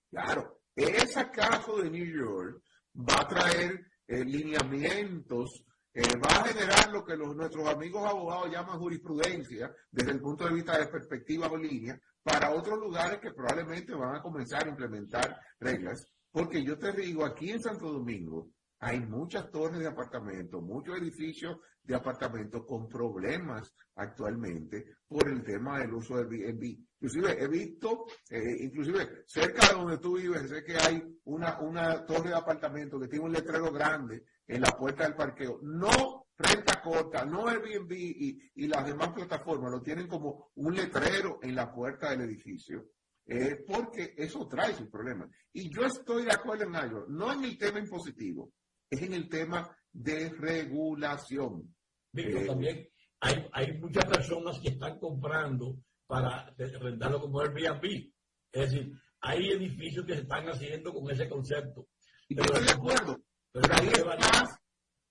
[0.10, 2.62] Claro, ese caso de New York
[2.96, 5.66] va a traer eh, lineamientos
[6.00, 10.54] eh, va a generar lo que nuestros amigos abogados llaman jurisprudencia desde el punto de
[10.54, 15.42] vista de perspectiva o línea para otros lugares que probablemente van a comenzar a implementar
[15.60, 16.06] reglas.
[16.30, 21.58] Porque yo te digo, aquí en Santo Domingo hay muchas torres de apartamentos, muchos edificios
[21.88, 26.78] de apartamentos con problemas actualmente por el tema del uso del Airbnb.
[27.00, 32.30] Inclusive he visto, eh, inclusive cerca de donde tú vives, sé que hay una, torre
[32.30, 35.60] de apartamentos que tiene un letrero grande en la puerta del parqueo.
[35.64, 41.40] No renta corta, no Airbnb y, y las demás plataformas lo tienen como un letrero
[41.42, 42.90] en la puerta del edificio.
[43.30, 45.30] Eh, porque eso trae sus problemas.
[45.52, 48.54] Y yo estoy de acuerdo en algo, no en el tema impositivo,
[48.90, 51.76] es en el tema de regulación.
[52.12, 52.90] Víctor, eh, también
[53.20, 58.12] hay, hay muchas personas que están comprando para rentarlo como Airbnb.
[58.52, 58.92] Es decir,
[59.22, 61.88] hay edificios que se están haciendo con ese concepto.
[62.30, 63.90] Y yo estoy de acuerdo, pero ahí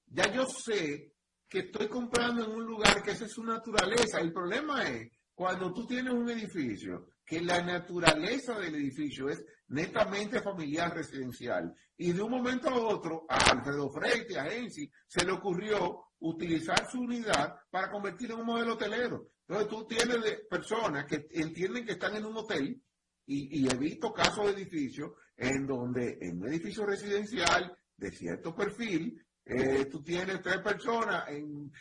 [0.08, 1.12] ya yo sé
[1.48, 4.20] que estoy comprando en un lugar que esa es su naturaleza.
[4.20, 10.40] El problema es cuando tú tienes un edificio que la naturaleza del edificio es netamente
[10.40, 15.32] familiar residencial y de un momento a otro a Alfredo Freite, a Ensi, se le
[15.32, 19.28] ocurrió utilizar su unidad para convertirla en un modelo hotelero.
[19.48, 22.82] Entonces tú tienes personas que entienden que están en un hotel
[23.28, 29.20] y, he visto casos de edificios en donde en un edificio residencial de cierto perfil,
[29.44, 31.72] eh, tú tienes tres personas en,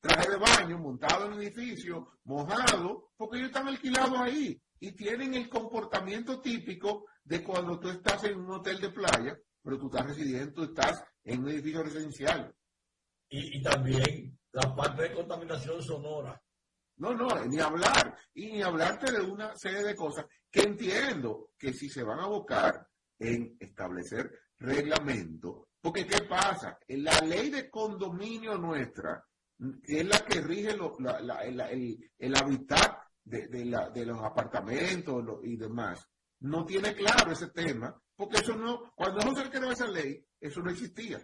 [0.00, 5.34] traje de baño, montado en un edificio, mojado, porque ellos están alquilados ahí y tienen
[5.34, 10.06] el comportamiento típico de cuando tú estás en un hotel de playa, pero tú estás
[10.06, 12.54] residiendo, tú estás en un edificio residencial.
[13.28, 16.40] Y, y también la parte de contaminación sonora.
[16.98, 18.16] No, no, ni hablar.
[18.34, 22.24] Y ni hablarte de una serie de cosas que entiendo que si se van a
[22.24, 22.86] abocar
[23.18, 25.68] en establecer reglamento.
[25.80, 26.78] Porque ¿qué pasa?
[26.88, 29.24] En la ley de condominio nuestra,
[29.84, 30.70] que es la que rige
[32.18, 36.08] el, hábitat de, los apartamentos y demás,
[36.40, 40.60] no tiene claro ese tema, porque eso no, cuando no se creó esa ley, eso
[40.60, 41.20] no existía.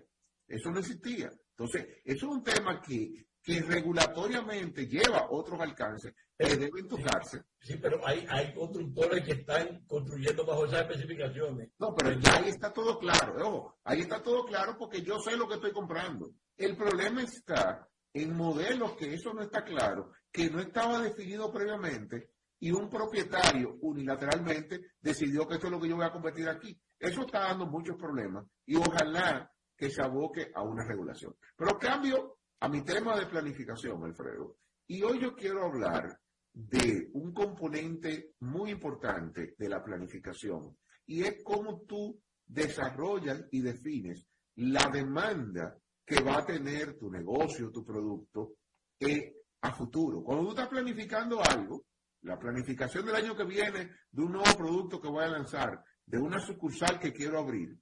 [0.47, 1.31] Eso no existía.
[1.51, 7.43] Entonces, eso es un tema que, que regulatoriamente lleva otros alcances que deben tocarse.
[7.61, 11.71] Sí, pero hay, hay constructores que están construyendo bajo esas especificaciones.
[11.79, 13.35] No, pero ya ahí está todo claro.
[13.47, 16.35] Ojo, ahí está todo claro porque yo sé lo que estoy comprando.
[16.57, 22.31] El problema está en modelos que eso no está claro, que no estaba definido previamente
[22.61, 26.81] y un propietario unilateralmente decidió que esto es lo que yo voy a convertir aquí.
[26.99, 31.35] Eso está dando muchos problemas y ojalá que se aboque a una regulación.
[31.57, 34.59] Pero cambio a mi tema de planificación, Alfredo.
[34.87, 36.21] Y hoy yo quiero hablar
[36.53, 44.29] de un componente muy importante de la planificación y es cómo tú desarrollas y defines
[44.55, 45.77] la demanda
[46.13, 48.57] que va a tener tu negocio, tu producto
[49.01, 50.23] eh, a futuro.
[50.23, 51.87] Cuando tú estás planificando algo,
[52.23, 56.19] la planificación del año que viene de un nuevo producto que voy a lanzar, de
[56.19, 57.79] una sucursal que quiero abrir,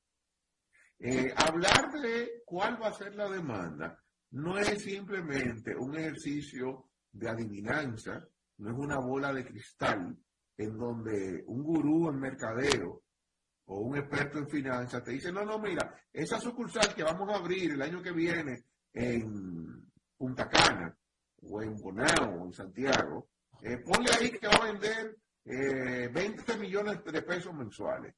[1.01, 3.99] eh, hablar de cuál va a ser la demanda
[4.33, 10.17] no es simplemente un ejercicio de adivinanza, no es una bola de cristal
[10.57, 13.03] en donde un gurú en mercadeo
[13.73, 17.37] o un experto en finanzas te dice, no, no, mira, esa sucursal que vamos a
[17.37, 20.95] abrir el año que viene en, Punta Cana,
[21.43, 23.29] o en Bonao, o en Santiago,
[23.63, 28.13] eh, ponle ahí que va a vender eh, 20 millones de pesos mensuales.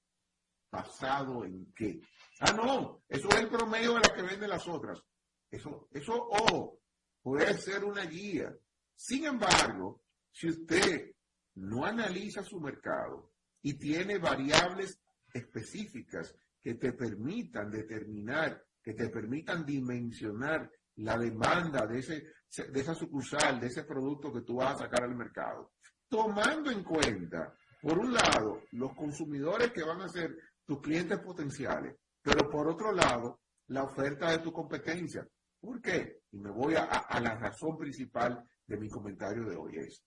[0.71, 2.01] ¿Basado en qué?
[2.41, 5.05] Ah, no, eso es el promedio de la que venden las otras.
[5.51, 6.79] Eso, eso, ojo,
[7.23, 8.51] puede ser una guía.
[8.97, 11.13] Sin embargo, si usted
[11.57, 14.99] no analiza su mercado y tiene variables
[15.33, 22.27] específicas que te permitan determinar, que te permitan dimensionar la demanda de, ese,
[22.71, 25.73] de esa sucursal, de ese producto que tú vas a sacar al mercado,
[26.09, 31.97] tomando en cuenta, por un lado, los consumidores que van a ser tus clientes potenciales,
[32.23, 35.27] pero por otro lado, la oferta de tu competencia.
[35.59, 36.21] ¿Por qué?
[36.31, 40.03] Y me voy a, a la razón principal de mi comentario de hoy es,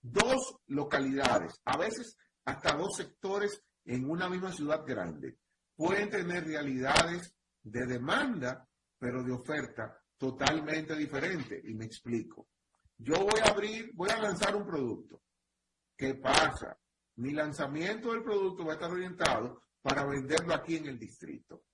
[0.00, 5.38] dos localidades, a veces hasta dos sectores en una misma ciudad grande,
[5.74, 11.60] pueden tener realidades de demanda, pero de oferta totalmente diferente.
[11.64, 12.48] Y me explico.
[12.98, 15.22] Yo voy a abrir, voy a lanzar un producto.
[15.96, 16.78] ¿Qué pasa?
[17.16, 21.64] Mi lanzamiento del producto va a estar orientado para venderlo aquí en el distrito.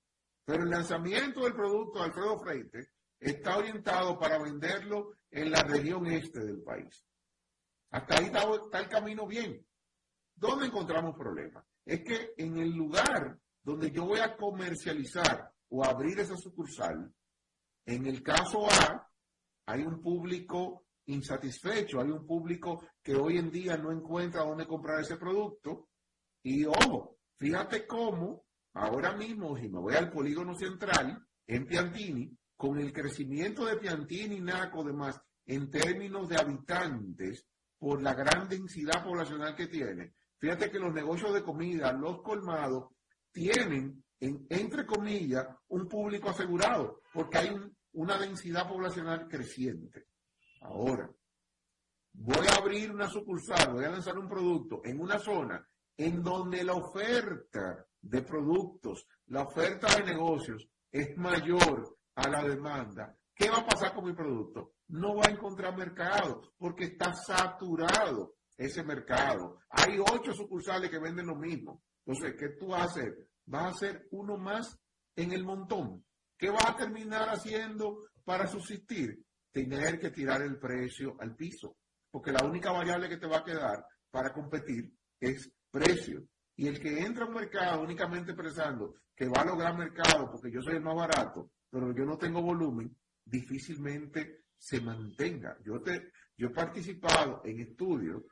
[0.44, 6.40] Pero el lanzamiento del producto Alfredo Freite está orientado para venderlo en la región este
[6.40, 7.04] del país.
[7.90, 9.64] Hasta ahí está, el camino bien.
[10.34, 11.64] ¿Dónde encontramos problemas?
[11.86, 17.12] Es que en el lugar donde yo voy a comercializar o abrir esa sucursal,
[17.86, 19.08] en el caso A,
[19.66, 25.00] hay un público insatisfecho, hay un público que hoy en día no encuentra dónde comprar
[25.00, 25.88] ese producto.
[26.42, 28.44] Y ojo, fíjate cómo
[28.74, 34.40] ahora mismo, si me voy al polígono central, en Piantini, con el crecimiento de Piantini,
[34.40, 37.46] Naco, demás, en términos de habitantes,
[37.78, 40.14] por la gran densidad poblacional que tiene.
[40.38, 42.88] Fíjate que los negocios de comida, los colmados,
[43.32, 47.56] tienen, entre comillas, un público asegurado, porque hay
[47.92, 50.06] una densidad poblacional creciente.
[50.60, 51.10] Ahora,
[52.12, 56.64] voy a abrir una sucursal, voy a lanzar un producto en una zona en donde
[56.64, 63.16] la oferta de productos, la oferta de negocios es mayor a la demanda.
[63.34, 64.76] ¿Qué va a pasar con mi producto?
[64.88, 69.60] no va a encontrar mercado porque está saturado ese mercado.
[69.70, 71.82] Hay ocho sucursales que venden lo mismo.
[72.04, 73.28] Entonces, ¿qué tú vas a hacer?
[73.46, 74.78] Vas a hacer uno más
[75.14, 76.04] en el montón.
[76.38, 79.24] ¿Qué vas a terminar haciendo para subsistir?
[79.50, 81.76] Tener que tirar el precio al piso.
[82.10, 86.22] Porque la única variable que te va a quedar para competir es precio.
[86.56, 90.50] Y el que entra a un mercado únicamente pensando que va a lograr mercado porque
[90.50, 95.56] yo soy el más barato, pero yo no tengo volumen, difícilmente se mantenga.
[95.64, 98.22] Yo, te, yo he participado en estudios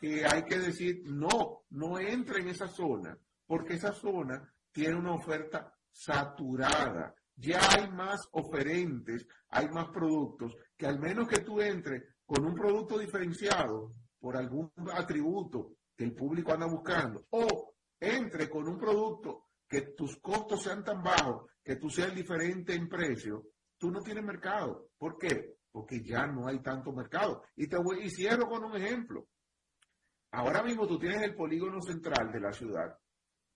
[0.00, 5.14] que hay que decir, no, no entre en esa zona, porque esa zona tiene una
[5.14, 7.14] oferta saturada.
[7.36, 12.54] Ya hay más oferentes, hay más productos, que al menos que tú entres con un
[12.54, 19.48] producto diferenciado por algún atributo que el público anda buscando, o entre con un producto
[19.68, 24.24] que tus costos sean tan bajos, que tú seas diferente en precio, tú no tienes
[24.24, 24.88] mercado.
[24.98, 25.60] ¿Por qué?
[25.72, 27.42] porque ya no hay tanto mercado.
[27.56, 29.26] Y te voy, y cierro con un ejemplo.
[30.32, 32.96] Ahora mismo tú tienes el polígono central de la ciudad,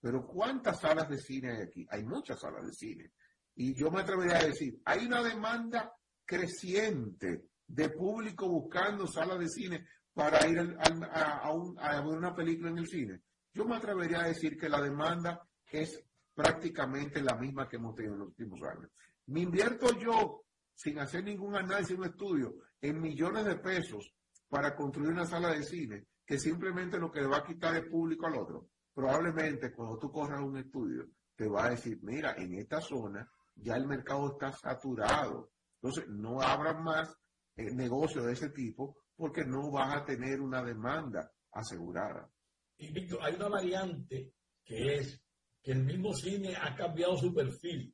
[0.01, 1.87] pero ¿cuántas salas de cine hay aquí?
[1.89, 3.11] Hay muchas salas de cine.
[3.55, 5.93] Y yo me atrevería a decir, hay una demanda
[6.25, 12.87] creciente de público buscando salas de cine para ir a, ver una película en el
[12.87, 13.21] cine.
[13.53, 18.13] Yo me atrevería a decir que la demanda es prácticamente la misma que hemos tenido
[18.13, 18.91] en los últimos años.
[19.27, 24.13] Me invierto yo sin hacer ningún análisis, un estudio, en millones de pesos
[24.49, 27.89] para construir una sala de cine, que simplemente lo que le va a quitar el
[27.89, 32.55] público al otro, probablemente cuando tú corras un estudio, te va a decir, mira, en
[32.55, 35.51] esta zona ya el mercado está saturado.
[35.81, 37.15] Entonces, no abran más
[37.55, 42.29] eh, negocios de ese tipo porque no vas a tener una demanda asegurada.
[42.77, 44.33] Y Víctor, hay una variante
[44.63, 45.21] que es
[45.61, 47.93] que el mismo cine ha cambiado su perfil.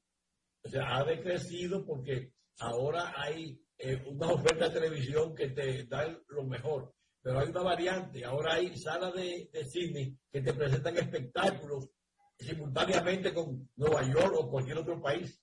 [0.63, 6.05] O sea, ha decrecido porque Ahora hay eh, una oferta de televisión que te da
[6.27, 8.25] lo mejor, pero hay una variante.
[8.25, 11.89] Ahora hay salas de, cine que te presentan espectáculos
[12.37, 15.39] simultáneamente con Nueva York o cualquier otro país.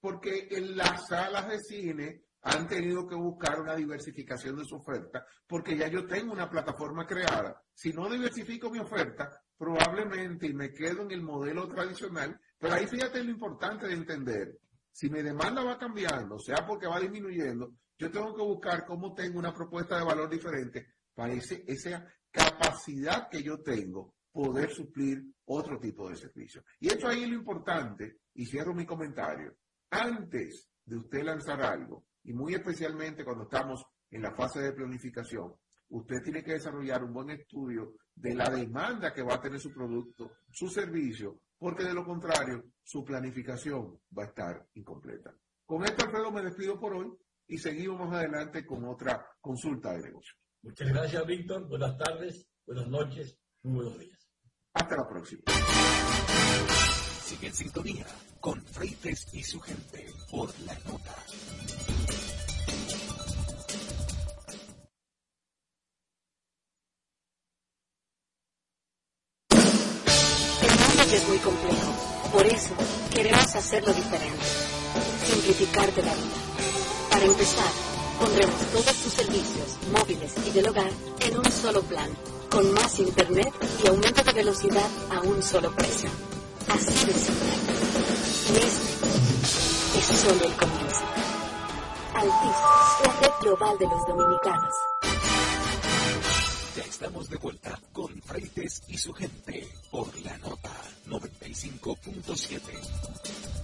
[0.00, 5.26] Porque en las salas de cine han tenido que buscar una diversificación de su oferta,
[5.46, 7.62] porque ya yo tengo una plataforma creada.
[7.74, 13.22] Si no diversifico mi oferta, probablemente me quedo en el modelo tradicional, pero ahí fíjate
[13.22, 14.58] lo importante de entender
[14.90, 19.38] si mi demanda va cambiando, sea porque va disminuyendo, yo tengo que buscar cómo tengo
[19.38, 26.08] una propuesta de valor diferente para esa capacidad que yo tengo poder suplir otro tipo
[26.08, 26.62] de servicio.
[26.78, 29.56] Y esto ahí es lo importante, y cierro mi comentario.
[29.90, 35.54] Antes de usted lanzar algo, y muy especialmente cuando estamos en la fase de planificación,
[35.88, 39.72] usted tiene que desarrollar un buen estudio de la demanda que va a tener su
[39.72, 45.34] producto, su servicio, porque de lo contrario, su planificación va a estar incompleta.
[45.66, 47.12] Con esto, Alfredo, me despido por hoy
[47.46, 50.34] y seguimos más adelante con otra consulta de negocio.
[50.62, 51.66] Muchas gracias, Víctor.
[51.68, 54.18] Buenas tardes, buenas noches, muy buenos días.
[54.74, 55.42] Hasta la próxima.
[57.24, 58.06] Sigue en sintonía
[58.40, 61.16] con Freites y su gente por la nota.
[70.62, 72.30] El mundo es muy complejo.
[72.32, 72.74] Por eso
[73.14, 74.44] queremos hacerlo diferente.
[75.24, 76.36] Simplificarte la vida.
[77.10, 77.72] Para empezar,
[78.20, 80.90] pondremos todos tus servicios, móviles y del hogar,
[81.20, 82.10] en un solo plan,
[82.50, 83.50] con más internet
[83.82, 86.10] y aumento de velocidad a un solo precio.
[86.68, 87.48] Así de simple.
[89.98, 91.00] Este es solo el comienzo.
[92.14, 92.56] Altis,
[93.04, 94.74] la red global de los dominicanos.
[96.76, 100.70] Ya estamos de vuelta con Freites y su gente por la nota
[101.06, 103.59] 95.7.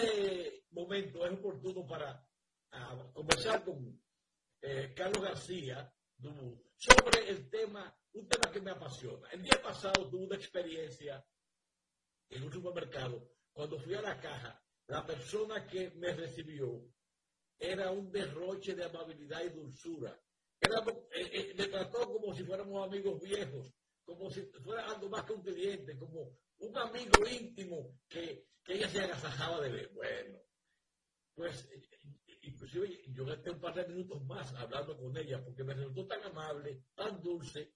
[0.00, 2.26] este momento es oportuno para
[2.72, 4.00] ah, conversar con
[4.62, 9.28] eh, Carlos García Dubu, sobre el tema, un tema que me apasiona.
[9.30, 11.24] El día pasado tuve una experiencia
[12.28, 13.30] en un supermercado.
[13.52, 16.84] Cuando fui a la caja, la persona que me recibió
[17.58, 20.18] era un derroche de amabilidad y dulzura.
[20.60, 20.80] Era,
[21.12, 23.72] eh, eh, me trató como si fuéramos amigos viejos,
[24.04, 28.88] como si fuera algo más que un cliente, como un amigo íntimo que, que ella
[28.88, 29.92] se agasajaba de ver.
[29.92, 30.38] Bueno,
[31.34, 31.68] pues
[32.42, 36.22] inclusive yo gasté un par de minutos más hablando con ella porque me resultó tan
[36.24, 37.74] amable, tan dulce,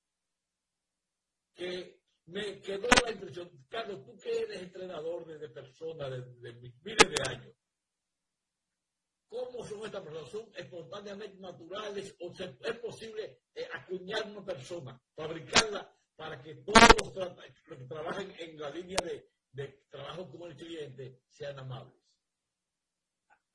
[1.55, 6.53] que me quedó la impresión, Carlos, tú que eres entrenador de, de personas de, de
[6.83, 7.55] miles de años,
[9.35, 10.31] ¿Cómo son estas personas?
[10.31, 17.15] ¿Son espontáneamente naturales o se, es posible eh, acuñar una persona, fabricarla para que todos
[17.15, 22.01] los, que trabajen en la línea de, de, trabajo con el cliente sean amables?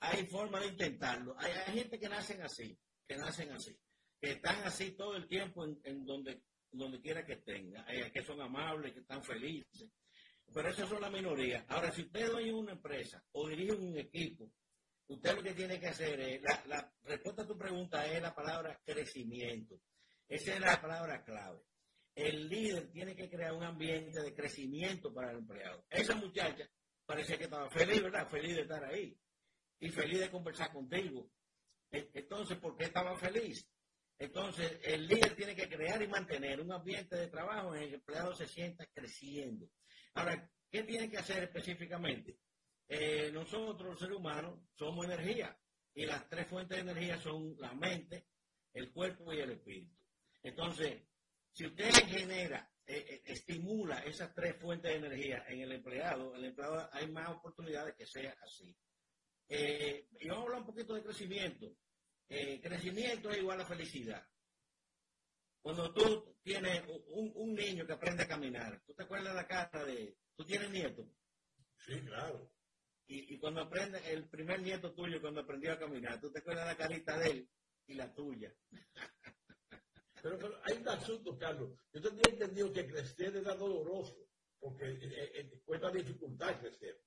[0.02, 1.36] Hay forma de intentarlo.
[1.38, 3.78] Hay, gente que nacen así, que nacen así,
[4.20, 8.24] que están así todo el tiempo en, en donde, donde quiera que estén, eh, que
[8.24, 9.90] son amables, que están felices.
[10.54, 11.66] Pero esas son la minoría.
[11.68, 14.52] Ahora, si usted dueño una empresa o dirige un equipo,
[15.08, 18.34] usted lo que tiene que hacer es, la, la, respuesta a tu pregunta es la
[18.34, 19.80] palabra crecimiento.
[20.28, 21.60] Esa es la palabra clave.
[22.20, 25.86] El líder tiene que crear un ambiente de crecimiento para el empleado.
[25.90, 26.70] Esa muchacha
[27.06, 28.28] parecía que estaba feliz, ¿verdad?
[28.28, 29.18] Feliz de estar ahí
[29.80, 31.32] y feliz de conversar contigo.
[31.90, 33.66] Entonces, ¿por qué estaba feliz?
[34.18, 37.96] Entonces, el líder tiene que crear y mantener un ambiente de trabajo en el que
[37.96, 39.70] el empleado se sienta creciendo.
[40.16, 42.38] Ahora, ¿qué tiene que hacer específicamente?
[42.90, 45.58] Eh, nosotros, los seres humanos, somos energía.
[45.94, 48.26] Y las tres fuentes de energía son la mente,
[48.74, 49.96] el cuerpo y el espíritu.
[50.44, 51.02] Entonces,
[51.52, 56.46] si usted genera, eh, eh, estimula esas tres fuentes de energía en el empleado, el
[56.46, 58.76] empleado hay más oportunidades que sea así.
[59.48, 61.76] Eh, y vamos a hablar un poquito de crecimiento.
[62.28, 64.26] crecimiento es igual a felicidad.
[65.62, 69.84] Cuando tú tienes un, un, niño que aprende a caminar, ¿tú te acuerdas la cara
[69.84, 70.18] de...
[70.36, 71.06] ¿Tú tienes nieto?
[71.86, 72.52] Sí, claro.
[73.08, 76.68] Y, y, cuando aprende, el primer nieto tuyo cuando aprendió a caminar, tú te acuerdas
[76.68, 77.50] la carita de él
[77.88, 78.54] y la tuya.
[80.22, 81.72] Pero, pero hay un asunto, Carlos.
[81.94, 84.18] Yo tenía entendido que crecer era doloroso,
[84.60, 87.02] porque eh, eh, cuesta dificultad crecer.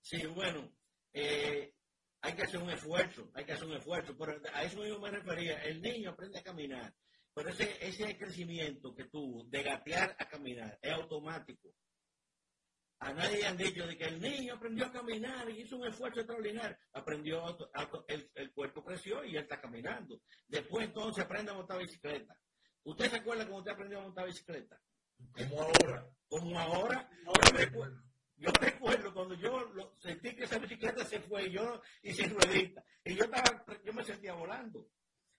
[0.00, 0.72] Sí, bueno,
[1.12, 1.74] eh,
[2.20, 4.16] hay que hacer un esfuerzo, hay que hacer un esfuerzo.
[4.16, 5.62] Pero a eso mismo me refería.
[5.64, 6.94] El niño aprende a caminar,
[7.34, 11.74] pero ese, ese crecimiento que tuvo de gatear a caminar es automático.
[13.00, 16.18] A nadie han dicho de que el niño aprendió a caminar y hizo un esfuerzo
[16.18, 16.76] extraordinario.
[16.92, 17.56] Aprendió,
[18.08, 20.20] el, el, cuerpo creció y él está caminando.
[20.48, 22.36] Después entonces aprende a montar bicicleta.
[22.88, 24.80] ¿Usted se acuerda cuando usted aprendió a montar bicicleta?
[25.36, 26.10] Como ahora.
[26.26, 27.10] Como ahora.
[27.26, 28.02] ahora yo, recuerdo,
[28.36, 32.82] yo recuerdo cuando yo lo, sentí que esa bicicleta se fue y yo hice ruedita.
[33.04, 34.88] Y yo estaba, yo me sentía volando.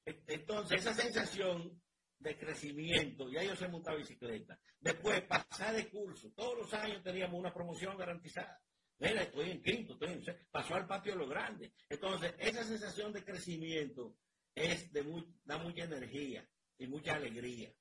[0.05, 1.81] Entonces, esa sensación
[2.19, 4.59] de crecimiento, ya yo sé montar bicicleta.
[4.79, 6.31] Después, pasar de curso.
[6.35, 8.61] Todos los años teníamos una promoción garantizada.
[8.99, 11.73] Mira, estoy en quinto, estoy en pasó al patio de lo grande.
[11.89, 14.17] Entonces, esa sensación de crecimiento
[14.53, 16.47] es de muy, da mucha energía
[16.79, 17.71] y mucha alegría.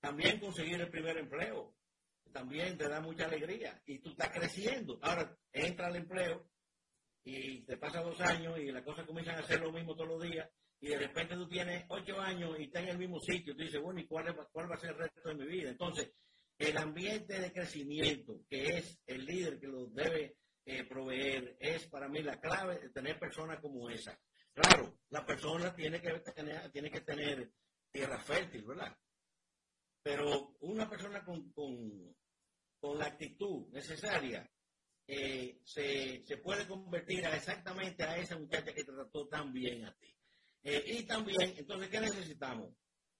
[0.00, 1.74] También conseguir el primer empleo,
[2.32, 4.98] también te da mucha alegría y tú estás creciendo.
[5.02, 6.48] Ahora entra al empleo
[7.24, 10.22] y te pasa dos años y las cosas comienzan a hacer lo mismo todos los
[10.22, 10.48] días
[10.80, 13.80] y de repente tú tienes ocho años y estás en el mismo sitio, tú dices,
[13.80, 15.70] bueno, ¿y cuál, cuál va a ser el resto de mi vida?
[15.70, 16.12] Entonces,
[16.58, 22.08] el ambiente de crecimiento, que es el líder que lo debe eh, proveer, es para
[22.08, 24.18] mí la clave de tener personas como esa.
[24.52, 27.50] Claro, la persona tiene que tener, tiene que tener
[27.96, 28.94] tierra fértil, ¿verdad?
[30.02, 32.14] Pero una persona con, con,
[32.78, 34.48] con la actitud necesaria
[35.06, 39.86] eh, se, se, puede convertir a exactamente a esa muchacha que te trató tan bien
[39.86, 40.14] a ti.
[40.62, 42.74] Eh, y también, entonces, ¿qué necesitamos?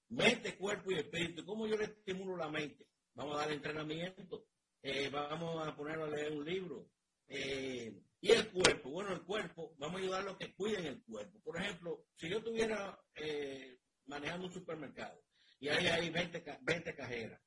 [0.09, 1.45] Mente, cuerpo y espíritu.
[1.45, 2.87] ¿Cómo yo le estimulo la mente?
[3.15, 4.45] Vamos a dar entrenamiento,
[4.83, 6.87] eh, vamos a ponerlo a leer un libro.
[7.29, 11.41] Y el cuerpo, bueno, el cuerpo, vamos a ayudarlo a que cuiden el cuerpo.
[11.41, 15.23] Por ejemplo, si yo estuviera eh, manejando un supermercado
[15.59, 17.41] y ahí hay 20, 20 cajeras,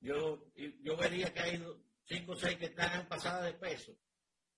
[0.00, 1.64] yo, yo vería que hay
[2.06, 3.96] 5 o 6 que están pasadas de peso.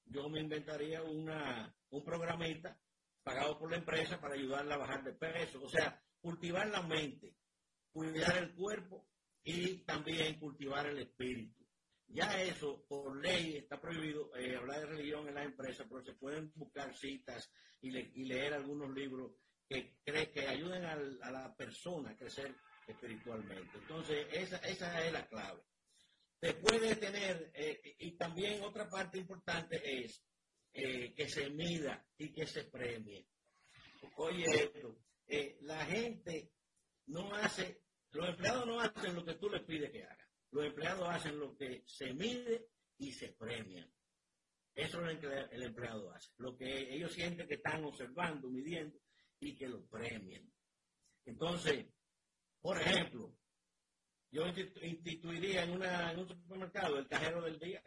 [0.07, 2.79] Yo me inventaría una, un programita
[3.23, 5.63] pagado por la empresa para ayudarla a bajar de peso.
[5.63, 7.37] O sea, cultivar la mente,
[7.93, 9.07] cuidar el cuerpo
[9.43, 11.63] y también cultivar el espíritu.
[12.07, 16.15] Ya eso, por ley, está prohibido eh, hablar de religión en la empresa, pero se
[16.15, 19.33] pueden buscar citas y, le, y leer algunos libros
[19.69, 22.55] que, cree, que ayuden al, a la persona a crecer
[22.87, 23.79] espiritualmente.
[23.79, 25.63] Entonces, esa, esa es la clave.
[26.41, 30.23] Se puede tener, eh, y también otra parte importante es
[30.73, 33.27] eh, que se mida y que se premie.
[34.17, 36.53] Oye, esto, eh, la gente
[37.07, 40.29] no hace, los empleados no hacen lo que tú les pides que hagan.
[40.51, 43.89] Los empleados hacen lo que se mide y se premia.
[44.75, 46.31] Eso es lo que el empleado hace.
[46.39, 48.99] Lo que ellos sienten que están observando, midiendo
[49.45, 50.51] y que lo premien.
[51.25, 51.87] Entonces,
[52.61, 53.35] por ejemplo,
[54.31, 54.47] yo
[54.83, 57.83] instituiría en, una, en un supermercado el cajero del día.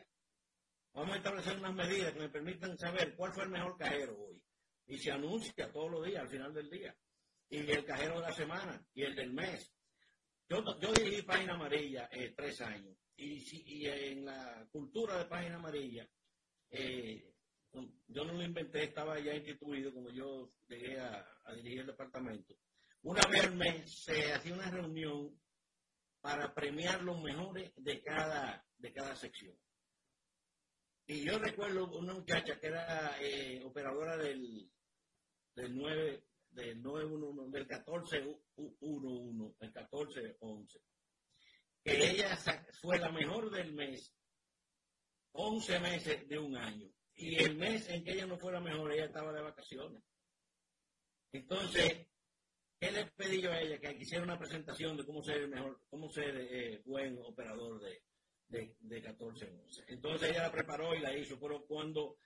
[0.93, 4.41] Vamos a establecer unas medidas que me permitan saber cuál fue el mejor cajero hoy.
[4.85, 6.95] Y se anuncia todos los días, al final del día
[7.49, 9.73] y el cajero de la semana y el del mes.
[10.49, 15.55] Yo, yo dirigí Página Amarilla eh, tres años y, y, en la cultura de Página
[15.55, 16.07] Amarilla,
[16.69, 17.33] eh,
[17.73, 22.55] yo no lo inventé, estaba ya instituido como yo llegué a, dirigir el departamento.
[23.03, 25.39] Una vez al mes se hacía una reunión
[26.21, 29.57] para premiar los mejores de cada, de cada sección.
[31.05, 34.69] Y yo recuerdo una muchacha que era eh, operadora del,
[35.55, 40.81] del 9, del 911, del 1411, el 1411,
[41.83, 42.37] que ella
[42.81, 44.13] fue la mejor del mes,
[45.31, 46.91] 11 meses de un año.
[47.17, 50.03] Y el mes en que ella no fue la mejor, ella estaba de vacaciones.
[51.31, 52.07] Entonces,
[52.79, 53.79] ¿qué le pedí yo a ella?
[53.79, 58.03] Que hiciera una presentación de cómo ser mejor, cómo ser eh, buen operador de,
[58.47, 59.83] de, de 1411.
[59.87, 62.17] Entonces ella la preparó y la hizo, pero cuando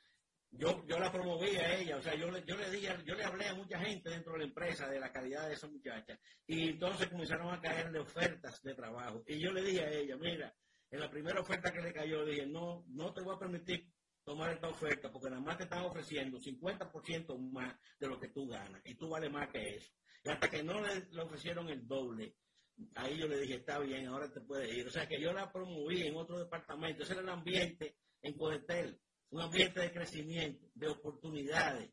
[0.52, 3.48] yo, yo la promoví a ella, o sea, yo, yo, le di, yo le hablé
[3.48, 7.08] a mucha gente dentro de la empresa de la calidad de esa muchacha y entonces
[7.08, 10.54] comenzaron a caerle ofertas de trabajo y yo le dije a ella, mira,
[10.89, 13.89] en la primera oferta que le cayó, dije, no, no te voy a permitir
[14.24, 18.48] tomar esta oferta porque nada más te están ofreciendo 50% más de lo que tú
[18.48, 19.92] ganas y tú vales más que eso.
[20.24, 22.36] Y hasta que no le, ofrecieron el doble,
[22.96, 24.88] ahí yo le dije, está bien, ahora te puedes ir.
[24.88, 29.00] O sea que yo la promoví en otro departamento, ese era el ambiente en Codetel
[29.32, 31.90] un ambiente de crecimiento, de oportunidades.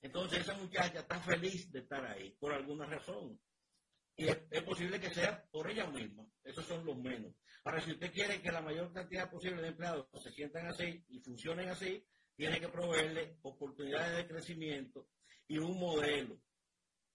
[0.00, 3.38] Entonces esa muchacha está feliz de estar ahí, por alguna razón.
[4.18, 6.26] Y es, posible que sea por ella misma.
[6.42, 7.32] Esos son los menos.
[7.64, 11.20] Ahora, si usted quiere que la mayor cantidad posible de empleados se sientan así y
[11.20, 12.04] funcionen así,
[12.34, 15.06] tiene que proveerle oportunidades de crecimiento
[15.46, 16.36] y un modelo.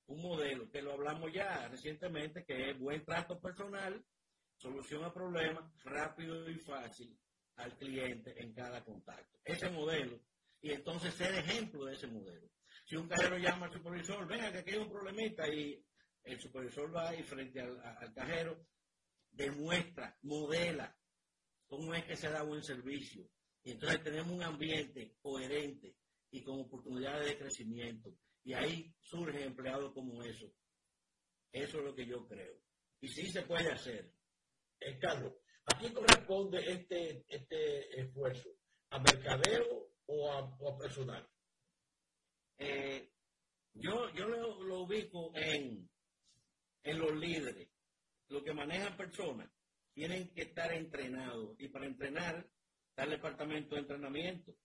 [0.08, 4.02] Un modelo, que lo hablamos ya recientemente, que es buen trato personal,
[4.56, 7.20] solución a problemas, rápido y fácil,
[7.58, 9.40] al cliente en cada contacto.
[9.44, 10.22] Ese modelo,
[10.62, 12.48] y entonces ser ejemplo de ese modelo.
[12.86, 15.84] Si un cajero llama al supervisor, venga que aquí hay un problemita y
[16.24, 18.66] el supervisor va ahí frente al, al cajero,
[19.32, 20.98] demuestra, modela
[21.68, 23.28] cómo es que se da buen servicio.
[23.64, 25.96] Y entonces tenemos un ambiente coherente
[26.32, 28.14] y con oportunidades de crecimiento.
[28.44, 30.46] Y ahí surge empleados como eso.
[31.52, 32.60] Eso es lo que yo creo.
[33.00, 34.14] Y sí se puede hacer.
[34.80, 35.34] Eh, Carlos,
[35.66, 38.50] ¿A quién corresponde este, este esfuerzo?
[38.90, 41.28] ¿A mercadeo o a, personal?
[42.58, 43.12] Eh,
[43.74, 45.90] yo yo lo, ubico en,
[46.84, 47.70] en los líderes,
[48.30, 49.50] los que manejan personas,
[49.94, 52.48] tienen que estar entrenados y para entrenar
[52.90, 54.56] está el departamento de entrenamiento,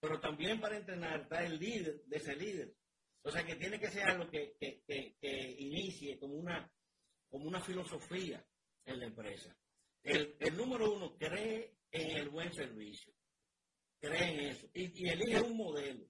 [0.00, 2.74] pero también para entrenar está el líder de ese líder.
[3.22, 4.82] O sea que tiene que ser algo que, que,
[5.20, 6.70] que inicie como una,
[7.28, 8.44] como una filosofía
[8.84, 9.56] en la empresa.
[10.06, 13.12] El, número uno cree en el buen servicio.
[13.98, 14.68] Cree en eso.
[14.72, 16.06] Y, elige un modelo.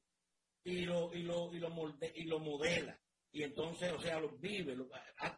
[0.62, 1.70] Y lo, y lo, y lo,
[2.14, 3.00] y lo modela.
[3.32, 4.76] Y entonces, o sea, lo vive,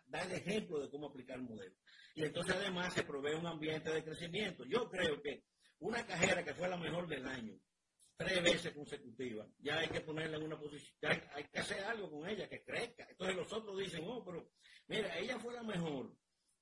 [0.07, 1.74] da el ejemplo de cómo aplicar el modelo.
[2.14, 4.64] Y entonces además se provee un ambiente de crecimiento.
[4.64, 5.45] Yo creo que
[5.80, 7.59] una cajera que fue la mejor del año
[8.18, 12.11] tres veces consecutivas, ya hay que ponerla en una posición, hay, hay que hacer algo
[12.11, 13.07] con ella, que crezca.
[13.09, 14.51] Entonces los otros dicen, oh, pero
[14.89, 16.12] mira, ella fue la mejor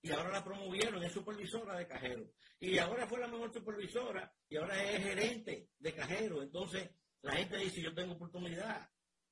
[0.02, 2.30] y ahora la promovieron, es supervisora de cajero.
[2.60, 6.42] Y ahora fue la mejor supervisora y ahora es gerente de cajero.
[6.42, 6.90] Entonces
[7.22, 8.88] la gente dice, yo tengo oportunidad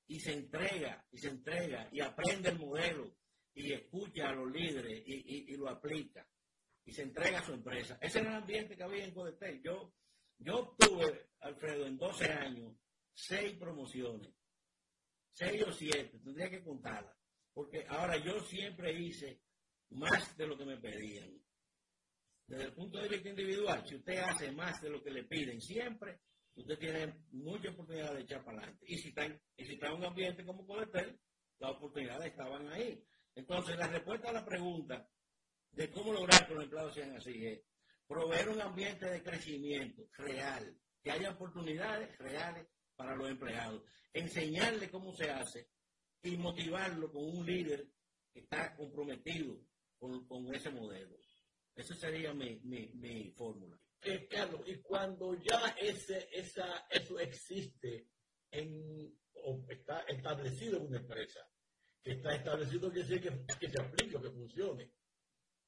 [0.06, 3.16] y se entrega, y se entrega, y aprende el modelo,
[3.54, 6.26] y escucha a los líderes, y, y- lo aplica,
[6.84, 7.96] y se entrega a su empresa.
[8.00, 9.62] Ese era el ambiente que había en Codetel.
[9.62, 9.94] Yo,
[10.38, 12.76] yo obtuve, Alfredo, en 12 años,
[13.14, 14.34] seis promociones,
[15.32, 17.16] seis o siete, tendría que contarlas,
[17.52, 19.40] porque ahora yo siempre hice
[19.90, 21.30] más de lo que me pedían.
[22.46, 25.60] Desde el punto de vista individual, si usted hace más de lo que le piden
[25.62, 26.20] siempre,
[26.56, 28.84] usted tiene mucha oportunidad de echar para adelante.
[28.88, 31.18] Y si está en, y si está un ambiente como Codetel,
[31.58, 33.04] las oportunidades estaban ahí.
[33.34, 35.08] Entonces, la respuesta a la pregunta
[35.72, 37.62] de cómo lograr que los empleados sean así es
[38.06, 43.82] proveer un ambiente de crecimiento real, que haya oportunidades reales para los empleados,
[44.12, 45.68] enseñarle cómo se hace
[46.22, 47.88] y motivarlo con un líder
[48.32, 49.58] que está comprometido
[49.98, 51.16] con, con ese modelo.
[51.74, 53.78] Esa sería mi, mi fórmula.
[54.04, 58.10] Eh, Carlos, y cuando ya ese, esa, eso existe
[58.50, 61.40] en, o está establecido en una empresa,
[62.02, 64.92] que está establecido quiere decir que, que se aplique o que funcione.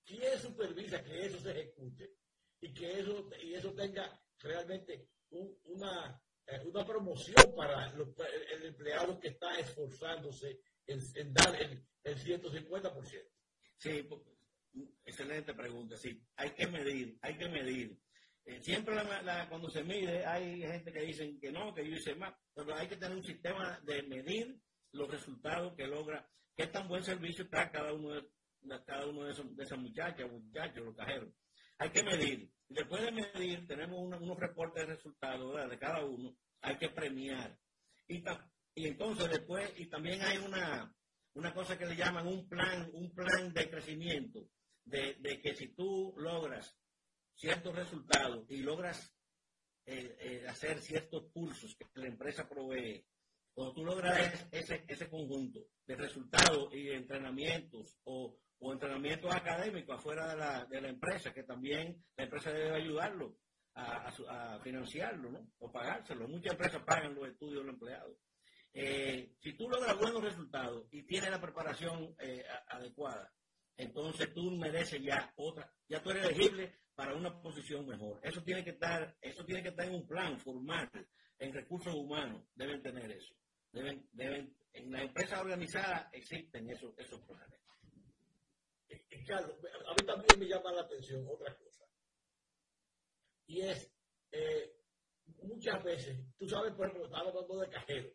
[0.05, 2.15] ¿Quién supervisa que eso se ejecute
[2.61, 9.19] y que eso, y eso tenga realmente un- una, eh, una promoción para el, empleado
[9.19, 13.31] que está esforzándose en, en dar el, el 150%?
[13.79, 14.09] Sí,
[15.05, 15.97] excelente pregunta.
[15.97, 17.99] Sí, hay que medir, hay que medir.
[18.47, 22.15] Eh, siempre la- cuando se mide hay gente que dicen que no, que yo hice
[22.15, 24.57] más, pero hay que tener un sistema de medir
[24.93, 28.23] los resultados que logra, qué tan buen servicio está cada uno de,
[28.87, 31.35] cada uno de esos, de esas muchachas, muchachos, los cajeros.
[31.79, 32.51] Hay que medir.
[32.69, 36.37] Después de medir, tenemos una- unos reportes de resultados de cada uno.
[36.63, 37.59] Hay que premiar.
[38.09, 40.95] Y entonces después, y también hay una,
[41.35, 44.49] una cosa que le llaman un plan, un plan de crecimiento,
[44.85, 46.77] de, de que si tú logras
[47.37, 49.15] ciertos resultados y logras
[49.85, 53.07] eh, eh, hacer ciertos cursos que la empresa provee,
[53.55, 60.29] cuando tú logras ese, ese conjunto de resultados y entrenamientos o, o entrenamientos académicos afuera
[60.29, 63.39] de la, de la empresa, que también la empresa debe ayudarlo
[63.75, 65.53] a, a financiarlo, ¿no?
[65.59, 66.27] O pagárselo.
[66.27, 68.19] Muchas empresas pagan los estudios de los empleados.
[68.73, 73.33] Eh, si tú logras buenos resultados y tienes la preparación eh, adecuada,
[73.77, 78.19] entonces tú mereces ya otra, ya tú eres elegible para una posición mejor.
[78.23, 80.91] Eso tiene que estar, eso tiene que estar en un plan formal,
[81.39, 83.35] en recursos humanos, deben tener eso.
[83.71, 87.61] Deben, deben, en las empresas organizadas existen esos, esos planes.
[88.89, 91.85] Eh, eh, Carlos, a mí también me llama la atención otra cosa.
[93.47, 93.93] Y es,
[94.33, 94.77] eh,
[95.43, 98.11] muchas veces, tú sabes, por ejemplo, estaba hablando de cajero.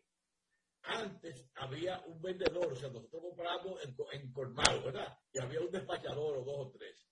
[0.82, 5.16] Antes había un vendedor, o sea, nosotros compramos en, en colmado, ¿verdad?
[5.32, 7.11] Y había un despachador o dos o tres.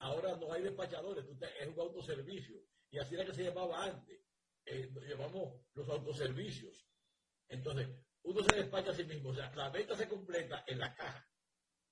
[0.00, 2.60] Ahora no hay despachadores, es un autoservicio.
[2.90, 4.20] Y así era que se llamaba antes.
[4.64, 6.86] Eh, lo llamamos los autoservicios.
[7.48, 7.88] Entonces,
[8.22, 9.30] uno se despacha a sí mismo.
[9.30, 11.28] O sea, la venta se completa en la caja.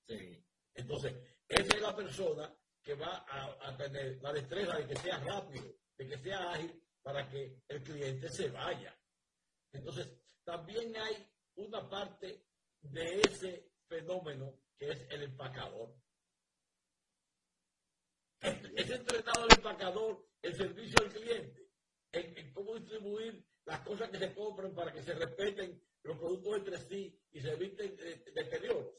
[0.07, 0.45] Sí.
[0.73, 1.13] Entonces,
[1.47, 5.75] esa es la persona que va a, a tener la destreza de que sea rápido,
[5.97, 8.97] de que sea ágil, para que el cliente se vaya.
[9.71, 10.07] Entonces,
[10.43, 12.45] también hay una parte
[12.81, 15.95] de ese fenómeno que es el empacador.
[18.41, 21.67] Es, entrenado el empacador el servicio al cliente,
[22.11, 26.77] en, cómo distribuir las cosas que se compran para que se respeten los productos entre
[26.77, 28.93] sí y se eviten eh, deterioros.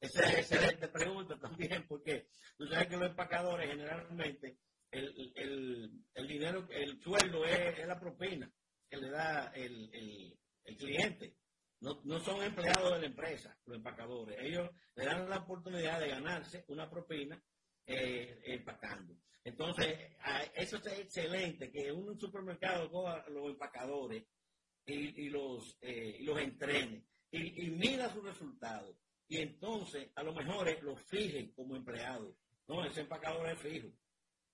[0.00, 4.58] Esa es excelente pregunta también, porque tú sabes que los empacadores generalmente
[4.90, 8.50] el, el, el dinero, el sueldo es, es la propina
[8.88, 11.36] que le da el, el, el cliente.
[11.80, 14.36] No, no son empleados de la empresa, los empacadores.
[14.40, 17.42] Ellos le dan la oportunidad de ganarse una propina
[17.86, 19.14] eh, empacando.
[19.42, 19.98] Entonces,
[20.54, 24.24] eso es excelente, que un supermercado coja los empacadores
[24.86, 28.96] y, los, eh, los entrene y, y mida sus resultados.
[29.28, 32.34] Y entonces, a lo mejor eh, los fijen como empleados.
[32.66, 33.88] No, ese empacador es fijo.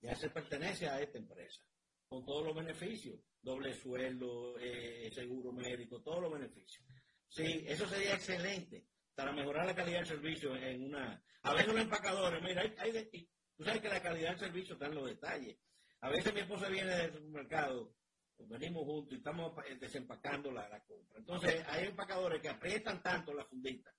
[0.01, 1.61] Ya se pertenece a esta empresa,
[2.07, 6.85] con todos los beneficios, doble sueldo, eh, seguro médico, todos los beneficios.
[7.27, 8.85] Sí, eso sería excelente
[9.17, 11.19] para mejorar la calidad del servicio en una...
[11.41, 14.73] A veces los empacadores, mira, hay, hay de- tú sabes que la calidad del servicio
[14.75, 15.57] está en los detalles.
[16.01, 17.95] A veces mi esposa viene del supermercado,
[18.35, 21.17] pues venimos juntos y estamos eh, desempacando la, la compra.
[21.17, 23.91] Entonces, hay empacadores que aprietan tanto la fundita,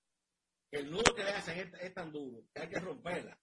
[0.71, 3.37] que el nudo que le hacen es, es tan duro que hay que romperla.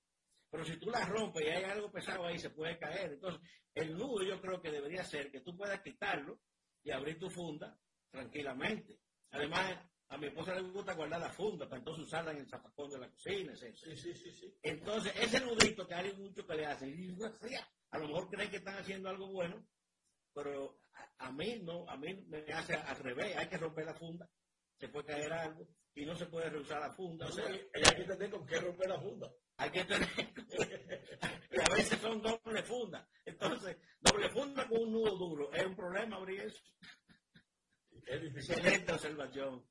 [0.48, 3.12] Pero si tú la rompes y hay algo pesado ahí, se puede caer.
[3.12, 6.40] Entonces, el nudo yo creo que debería ser que tú puedas quitarlo
[6.82, 7.78] y abrir tu funda
[8.10, 8.98] tranquilamente.
[9.32, 9.76] Además,
[10.08, 12.98] a mi esposa le gusta guardar la funda para entonces usarla en el zapacón de
[12.98, 13.74] la cocina, etc.
[13.74, 14.54] Sí, sí, sí, sí.
[14.62, 17.18] Entonces, ese nudito que hay mucho que le hacen,
[17.90, 19.66] a lo mejor creen que están haciendo algo bueno,
[20.32, 20.78] pero
[21.18, 24.28] a, a mí no, a mí me hace al revés, hay que romper la funda,
[24.78, 27.26] se puede caer algo y no se puede reusar la funda.
[27.26, 29.32] O sea, Entonces, hay que tener con qué romper la funda.
[29.56, 30.08] hay que tener,
[31.50, 33.08] y a veces son doble funda.
[33.24, 36.62] Entonces, doble funda con un nudo duro, es un problema abrir eso.
[38.06, 38.54] Es difícil.
[38.54, 39.66] Excelente observación.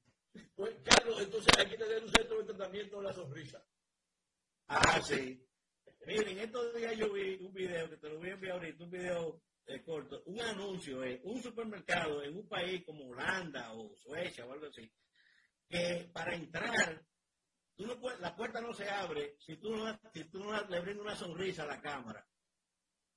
[0.55, 3.65] Pues, Carlos, entonces hay que tener un centro de tratamiento de la sonrisa.
[4.67, 5.41] Ah, sí.
[6.05, 8.91] Miren, estos días yo vi un video, que te lo voy a enviar ahorita, un
[8.91, 14.45] video eh, corto, un anuncio en un supermercado en un país como Holanda o Suecia
[14.45, 14.91] o algo así,
[15.67, 17.03] que para entrar,
[17.75, 20.79] tú no puedes- la puerta no se abre si tú no, si tú no le
[20.81, 22.27] brindas una sonrisa a la cámara.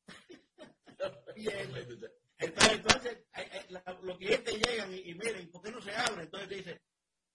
[1.37, 3.66] Y el- entonces, entonces eh, eh,
[4.03, 6.25] los clientes llegan y, y miren, ¿por qué no se abre?
[6.25, 6.83] Entonces dice,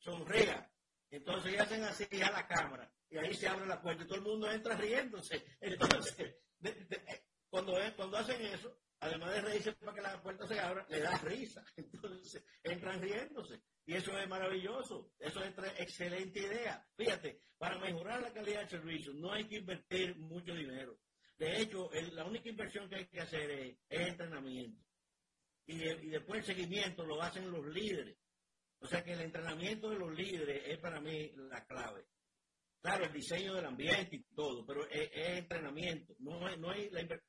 [0.04, 0.70] sonría.
[1.10, 4.16] Entonces ya hacen así a la cámara y ahí se abre la puerta y todo
[4.18, 5.44] el mundo entra riéndose.
[5.62, 10.60] Entonces, eh, cuando, eh, cuando hacen eso, además de reírse para que la puerta se
[10.60, 11.64] abra, le da risa.
[11.78, 13.62] Entonces entran riéndose.
[13.86, 15.12] Y eso es maravilloso.
[15.20, 16.84] Eso es excelente idea.
[16.96, 20.98] Fíjate, para mejorar la calidad del servicio no hay que invertir mucho dinero.
[21.38, 24.82] De hecho, el- la única inversión que hay que hacer es, es entrenamiento.
[25.66, 25.78] Y
[26.10, 28.18] después el seguimiento lo hacen los líderes.
[28.84, 32.06] O sea que el entrenamiento de los líderes es para mí la clave.
[32.82, 36.14] Claro, el diseño del ambiente y todo, pero es, es entrenamiento.
[36.20, 37.22] No, hay- no hay la, la-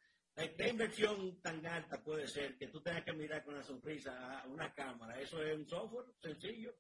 [0.57, 4.47] ¿Qué inversión tan alta puede ser que tú tengas que mirar con una sonrisa a
[4.49, 5.21] una cámara?
[5.21, 6.75] Eso es un software sencillo.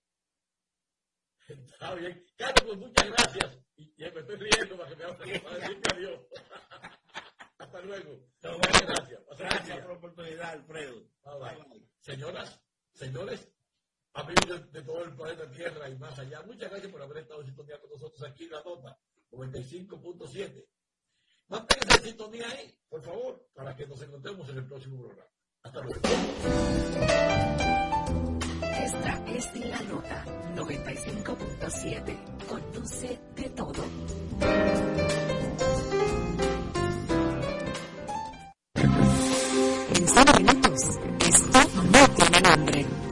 [1.48, 2.26] Está bien.
[2.36, 3.58] Carlos, pues muchas gracias.
[3.76, 6.20] Y me estoy riendo para que me decirme adiós.
[7.58, 8.26] Hasta luego.
[8.42, 9.22] No, Muchas gracias.
[9.38, 11.00] Gracias por la oportunidad, Alfredo.
[11.24, 11.38] Bye.
[11.38, 11.88] Bye, bye.
[12.00, 12.60] Señoras,
[12.92, 13.53] señores,
[14.14, 17.40] amigos de, de todo el planeta Tierra y más allá, muchas gracias por haber estado
[17.40, 18.98] en sintonía con nosotros aquí en la nota
[19.32, 20.66] 95.7.
[21.48, 25.30] Manténganse en sintonía ahí, por favor, para que nos encontremos en el próximo programa.
[25.62, 26.00] Hasta luego.
[28.62, 32.46] Esta es la nota 95.7.
[32.46, 33.84] Conduce de todo.
[39.94, 40.80] En 100 minutos,
[41.20, 41.58] esto
[41.92, 43.03] no tiene nombre.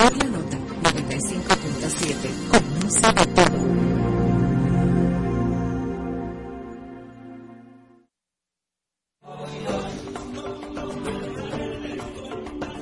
[2.92, 2.92] 95.7.
[2.92, 3.62] Conoce de todo.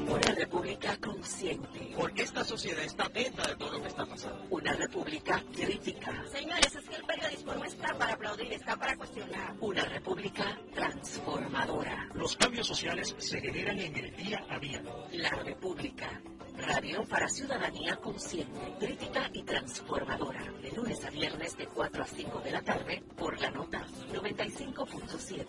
[0.08, 1.94] Una república consciente.
[1.96, 4.46] Porque esta sociedad está atenta de todo lo que está pasando.
[4.50, 6.24] Una república crítica.
[6.32, 9.54] Señores, es que el periodismo no está para aplaudir, está para cuestionar.
[9.60, 12.08] Una república transformadora.
[12.14, 14.82] Los cambios sociales se generan en el día a día.
[15.12, 16.20] La República.
[16.66, 20.42] Radio para ciudadanía consciente, crítica y transformadora.
[20.62, 25.46] De lunes a viernes de 4 a 5 de la tarde por la nota 95.7.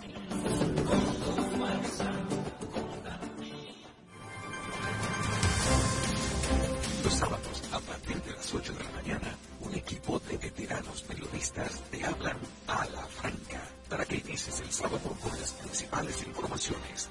[7.04, 11.82] Los sábados, a partir de las 8 de la mañana, un equipo de veteranos periodistas
[11.92, 12.38] te hablan
[12.68, 17.10] a la franca para que inicies el sábado con las principales informaciones,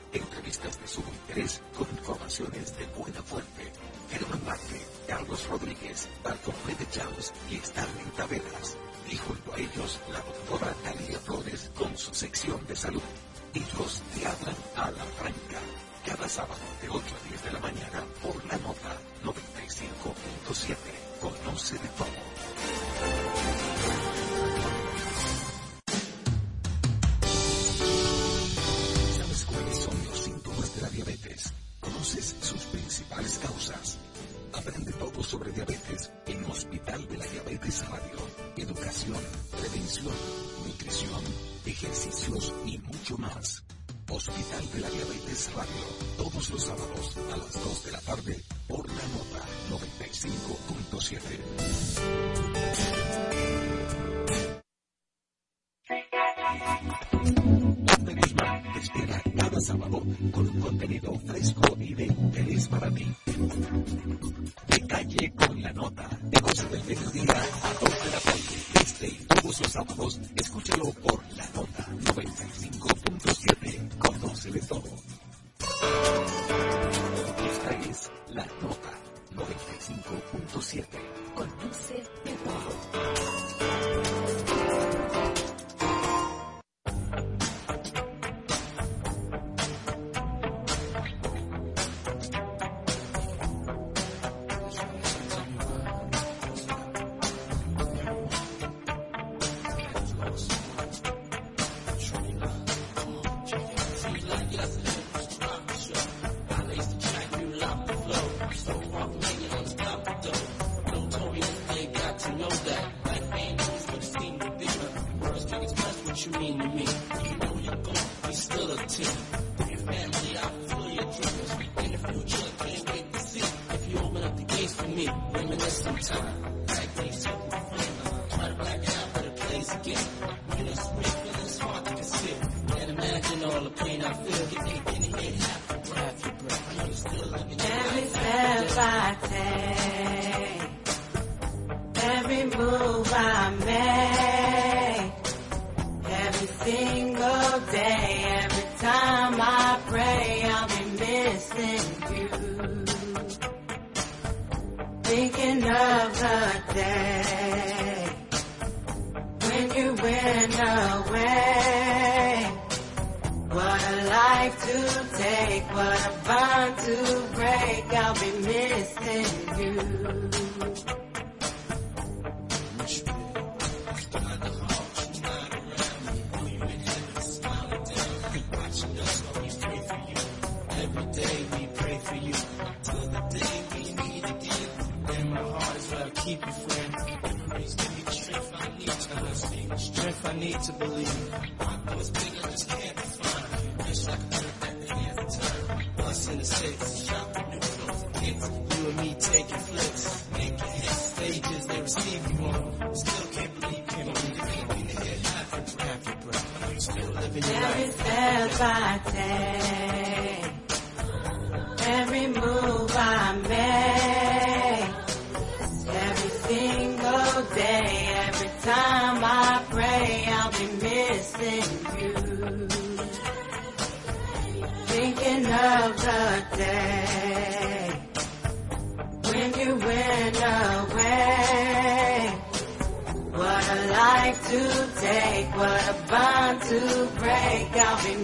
[12.69, 13.03] de salud.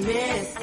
[0.07, 0.56] miss.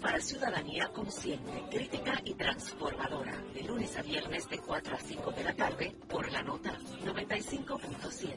[0.00, 3.34] Para ciudadanía consciente, crítica y transformadora.
[3.54, 8.36] De lunes a viernes de 4 a 5 de la tarde por la nota 95.7.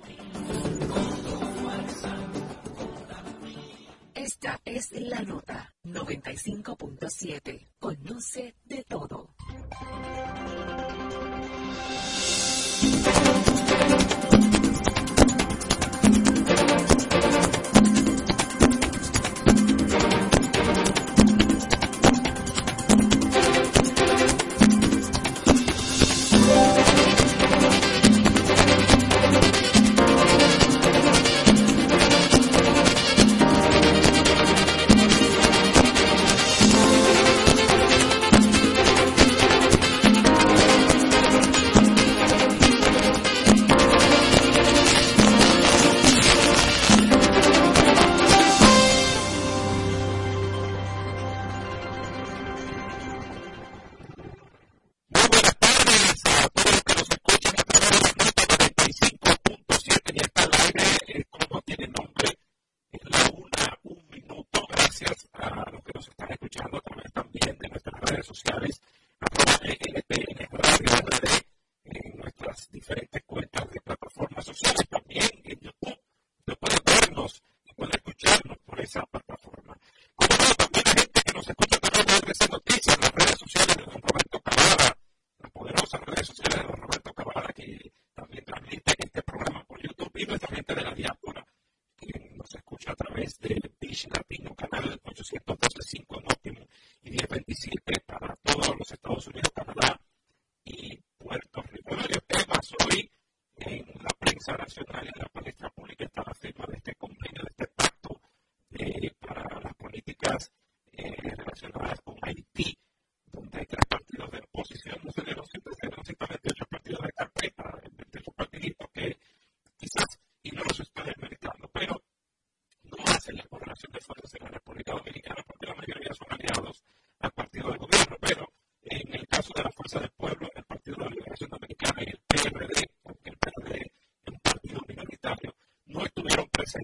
[4.16, 7.68] Esta es la nota 95.7.
[7.80, 9.36] Conoce de todo.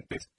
[0.09, 0.29] Pues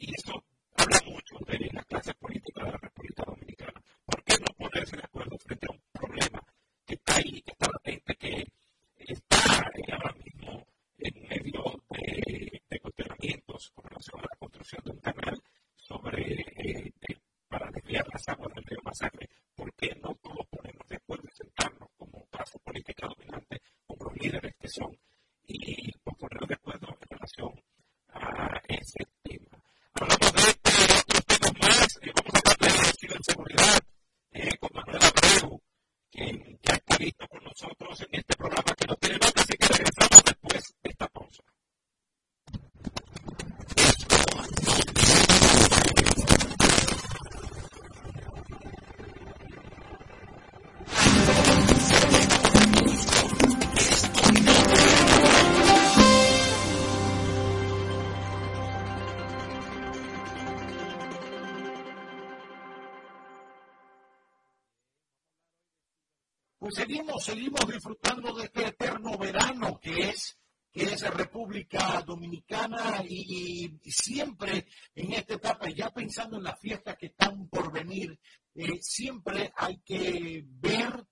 [67.27, 70.39] seguimos, disfrutando de este eterno verano que es,
[70.71, 76.97] que es República Dominicana y, y siempre en esta etapa, ya pensando en las fiestas
[76.97, 78.17] que están por venir,
[78.55, 81.05] eh, siempre hay que ver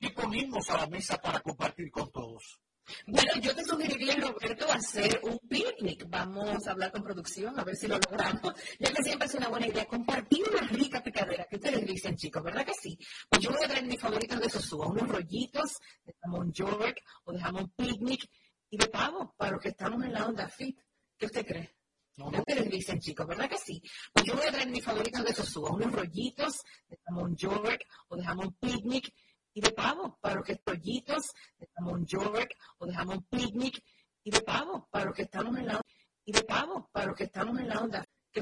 [0.00, 2.60] qué ponemos a la mesa para compartir con todos.
[3.06, 6.04] Bueno, yo te sugeriría, Roberto, hacer un picnic.
[6.08, 7.53] Vamos a hablar con producción,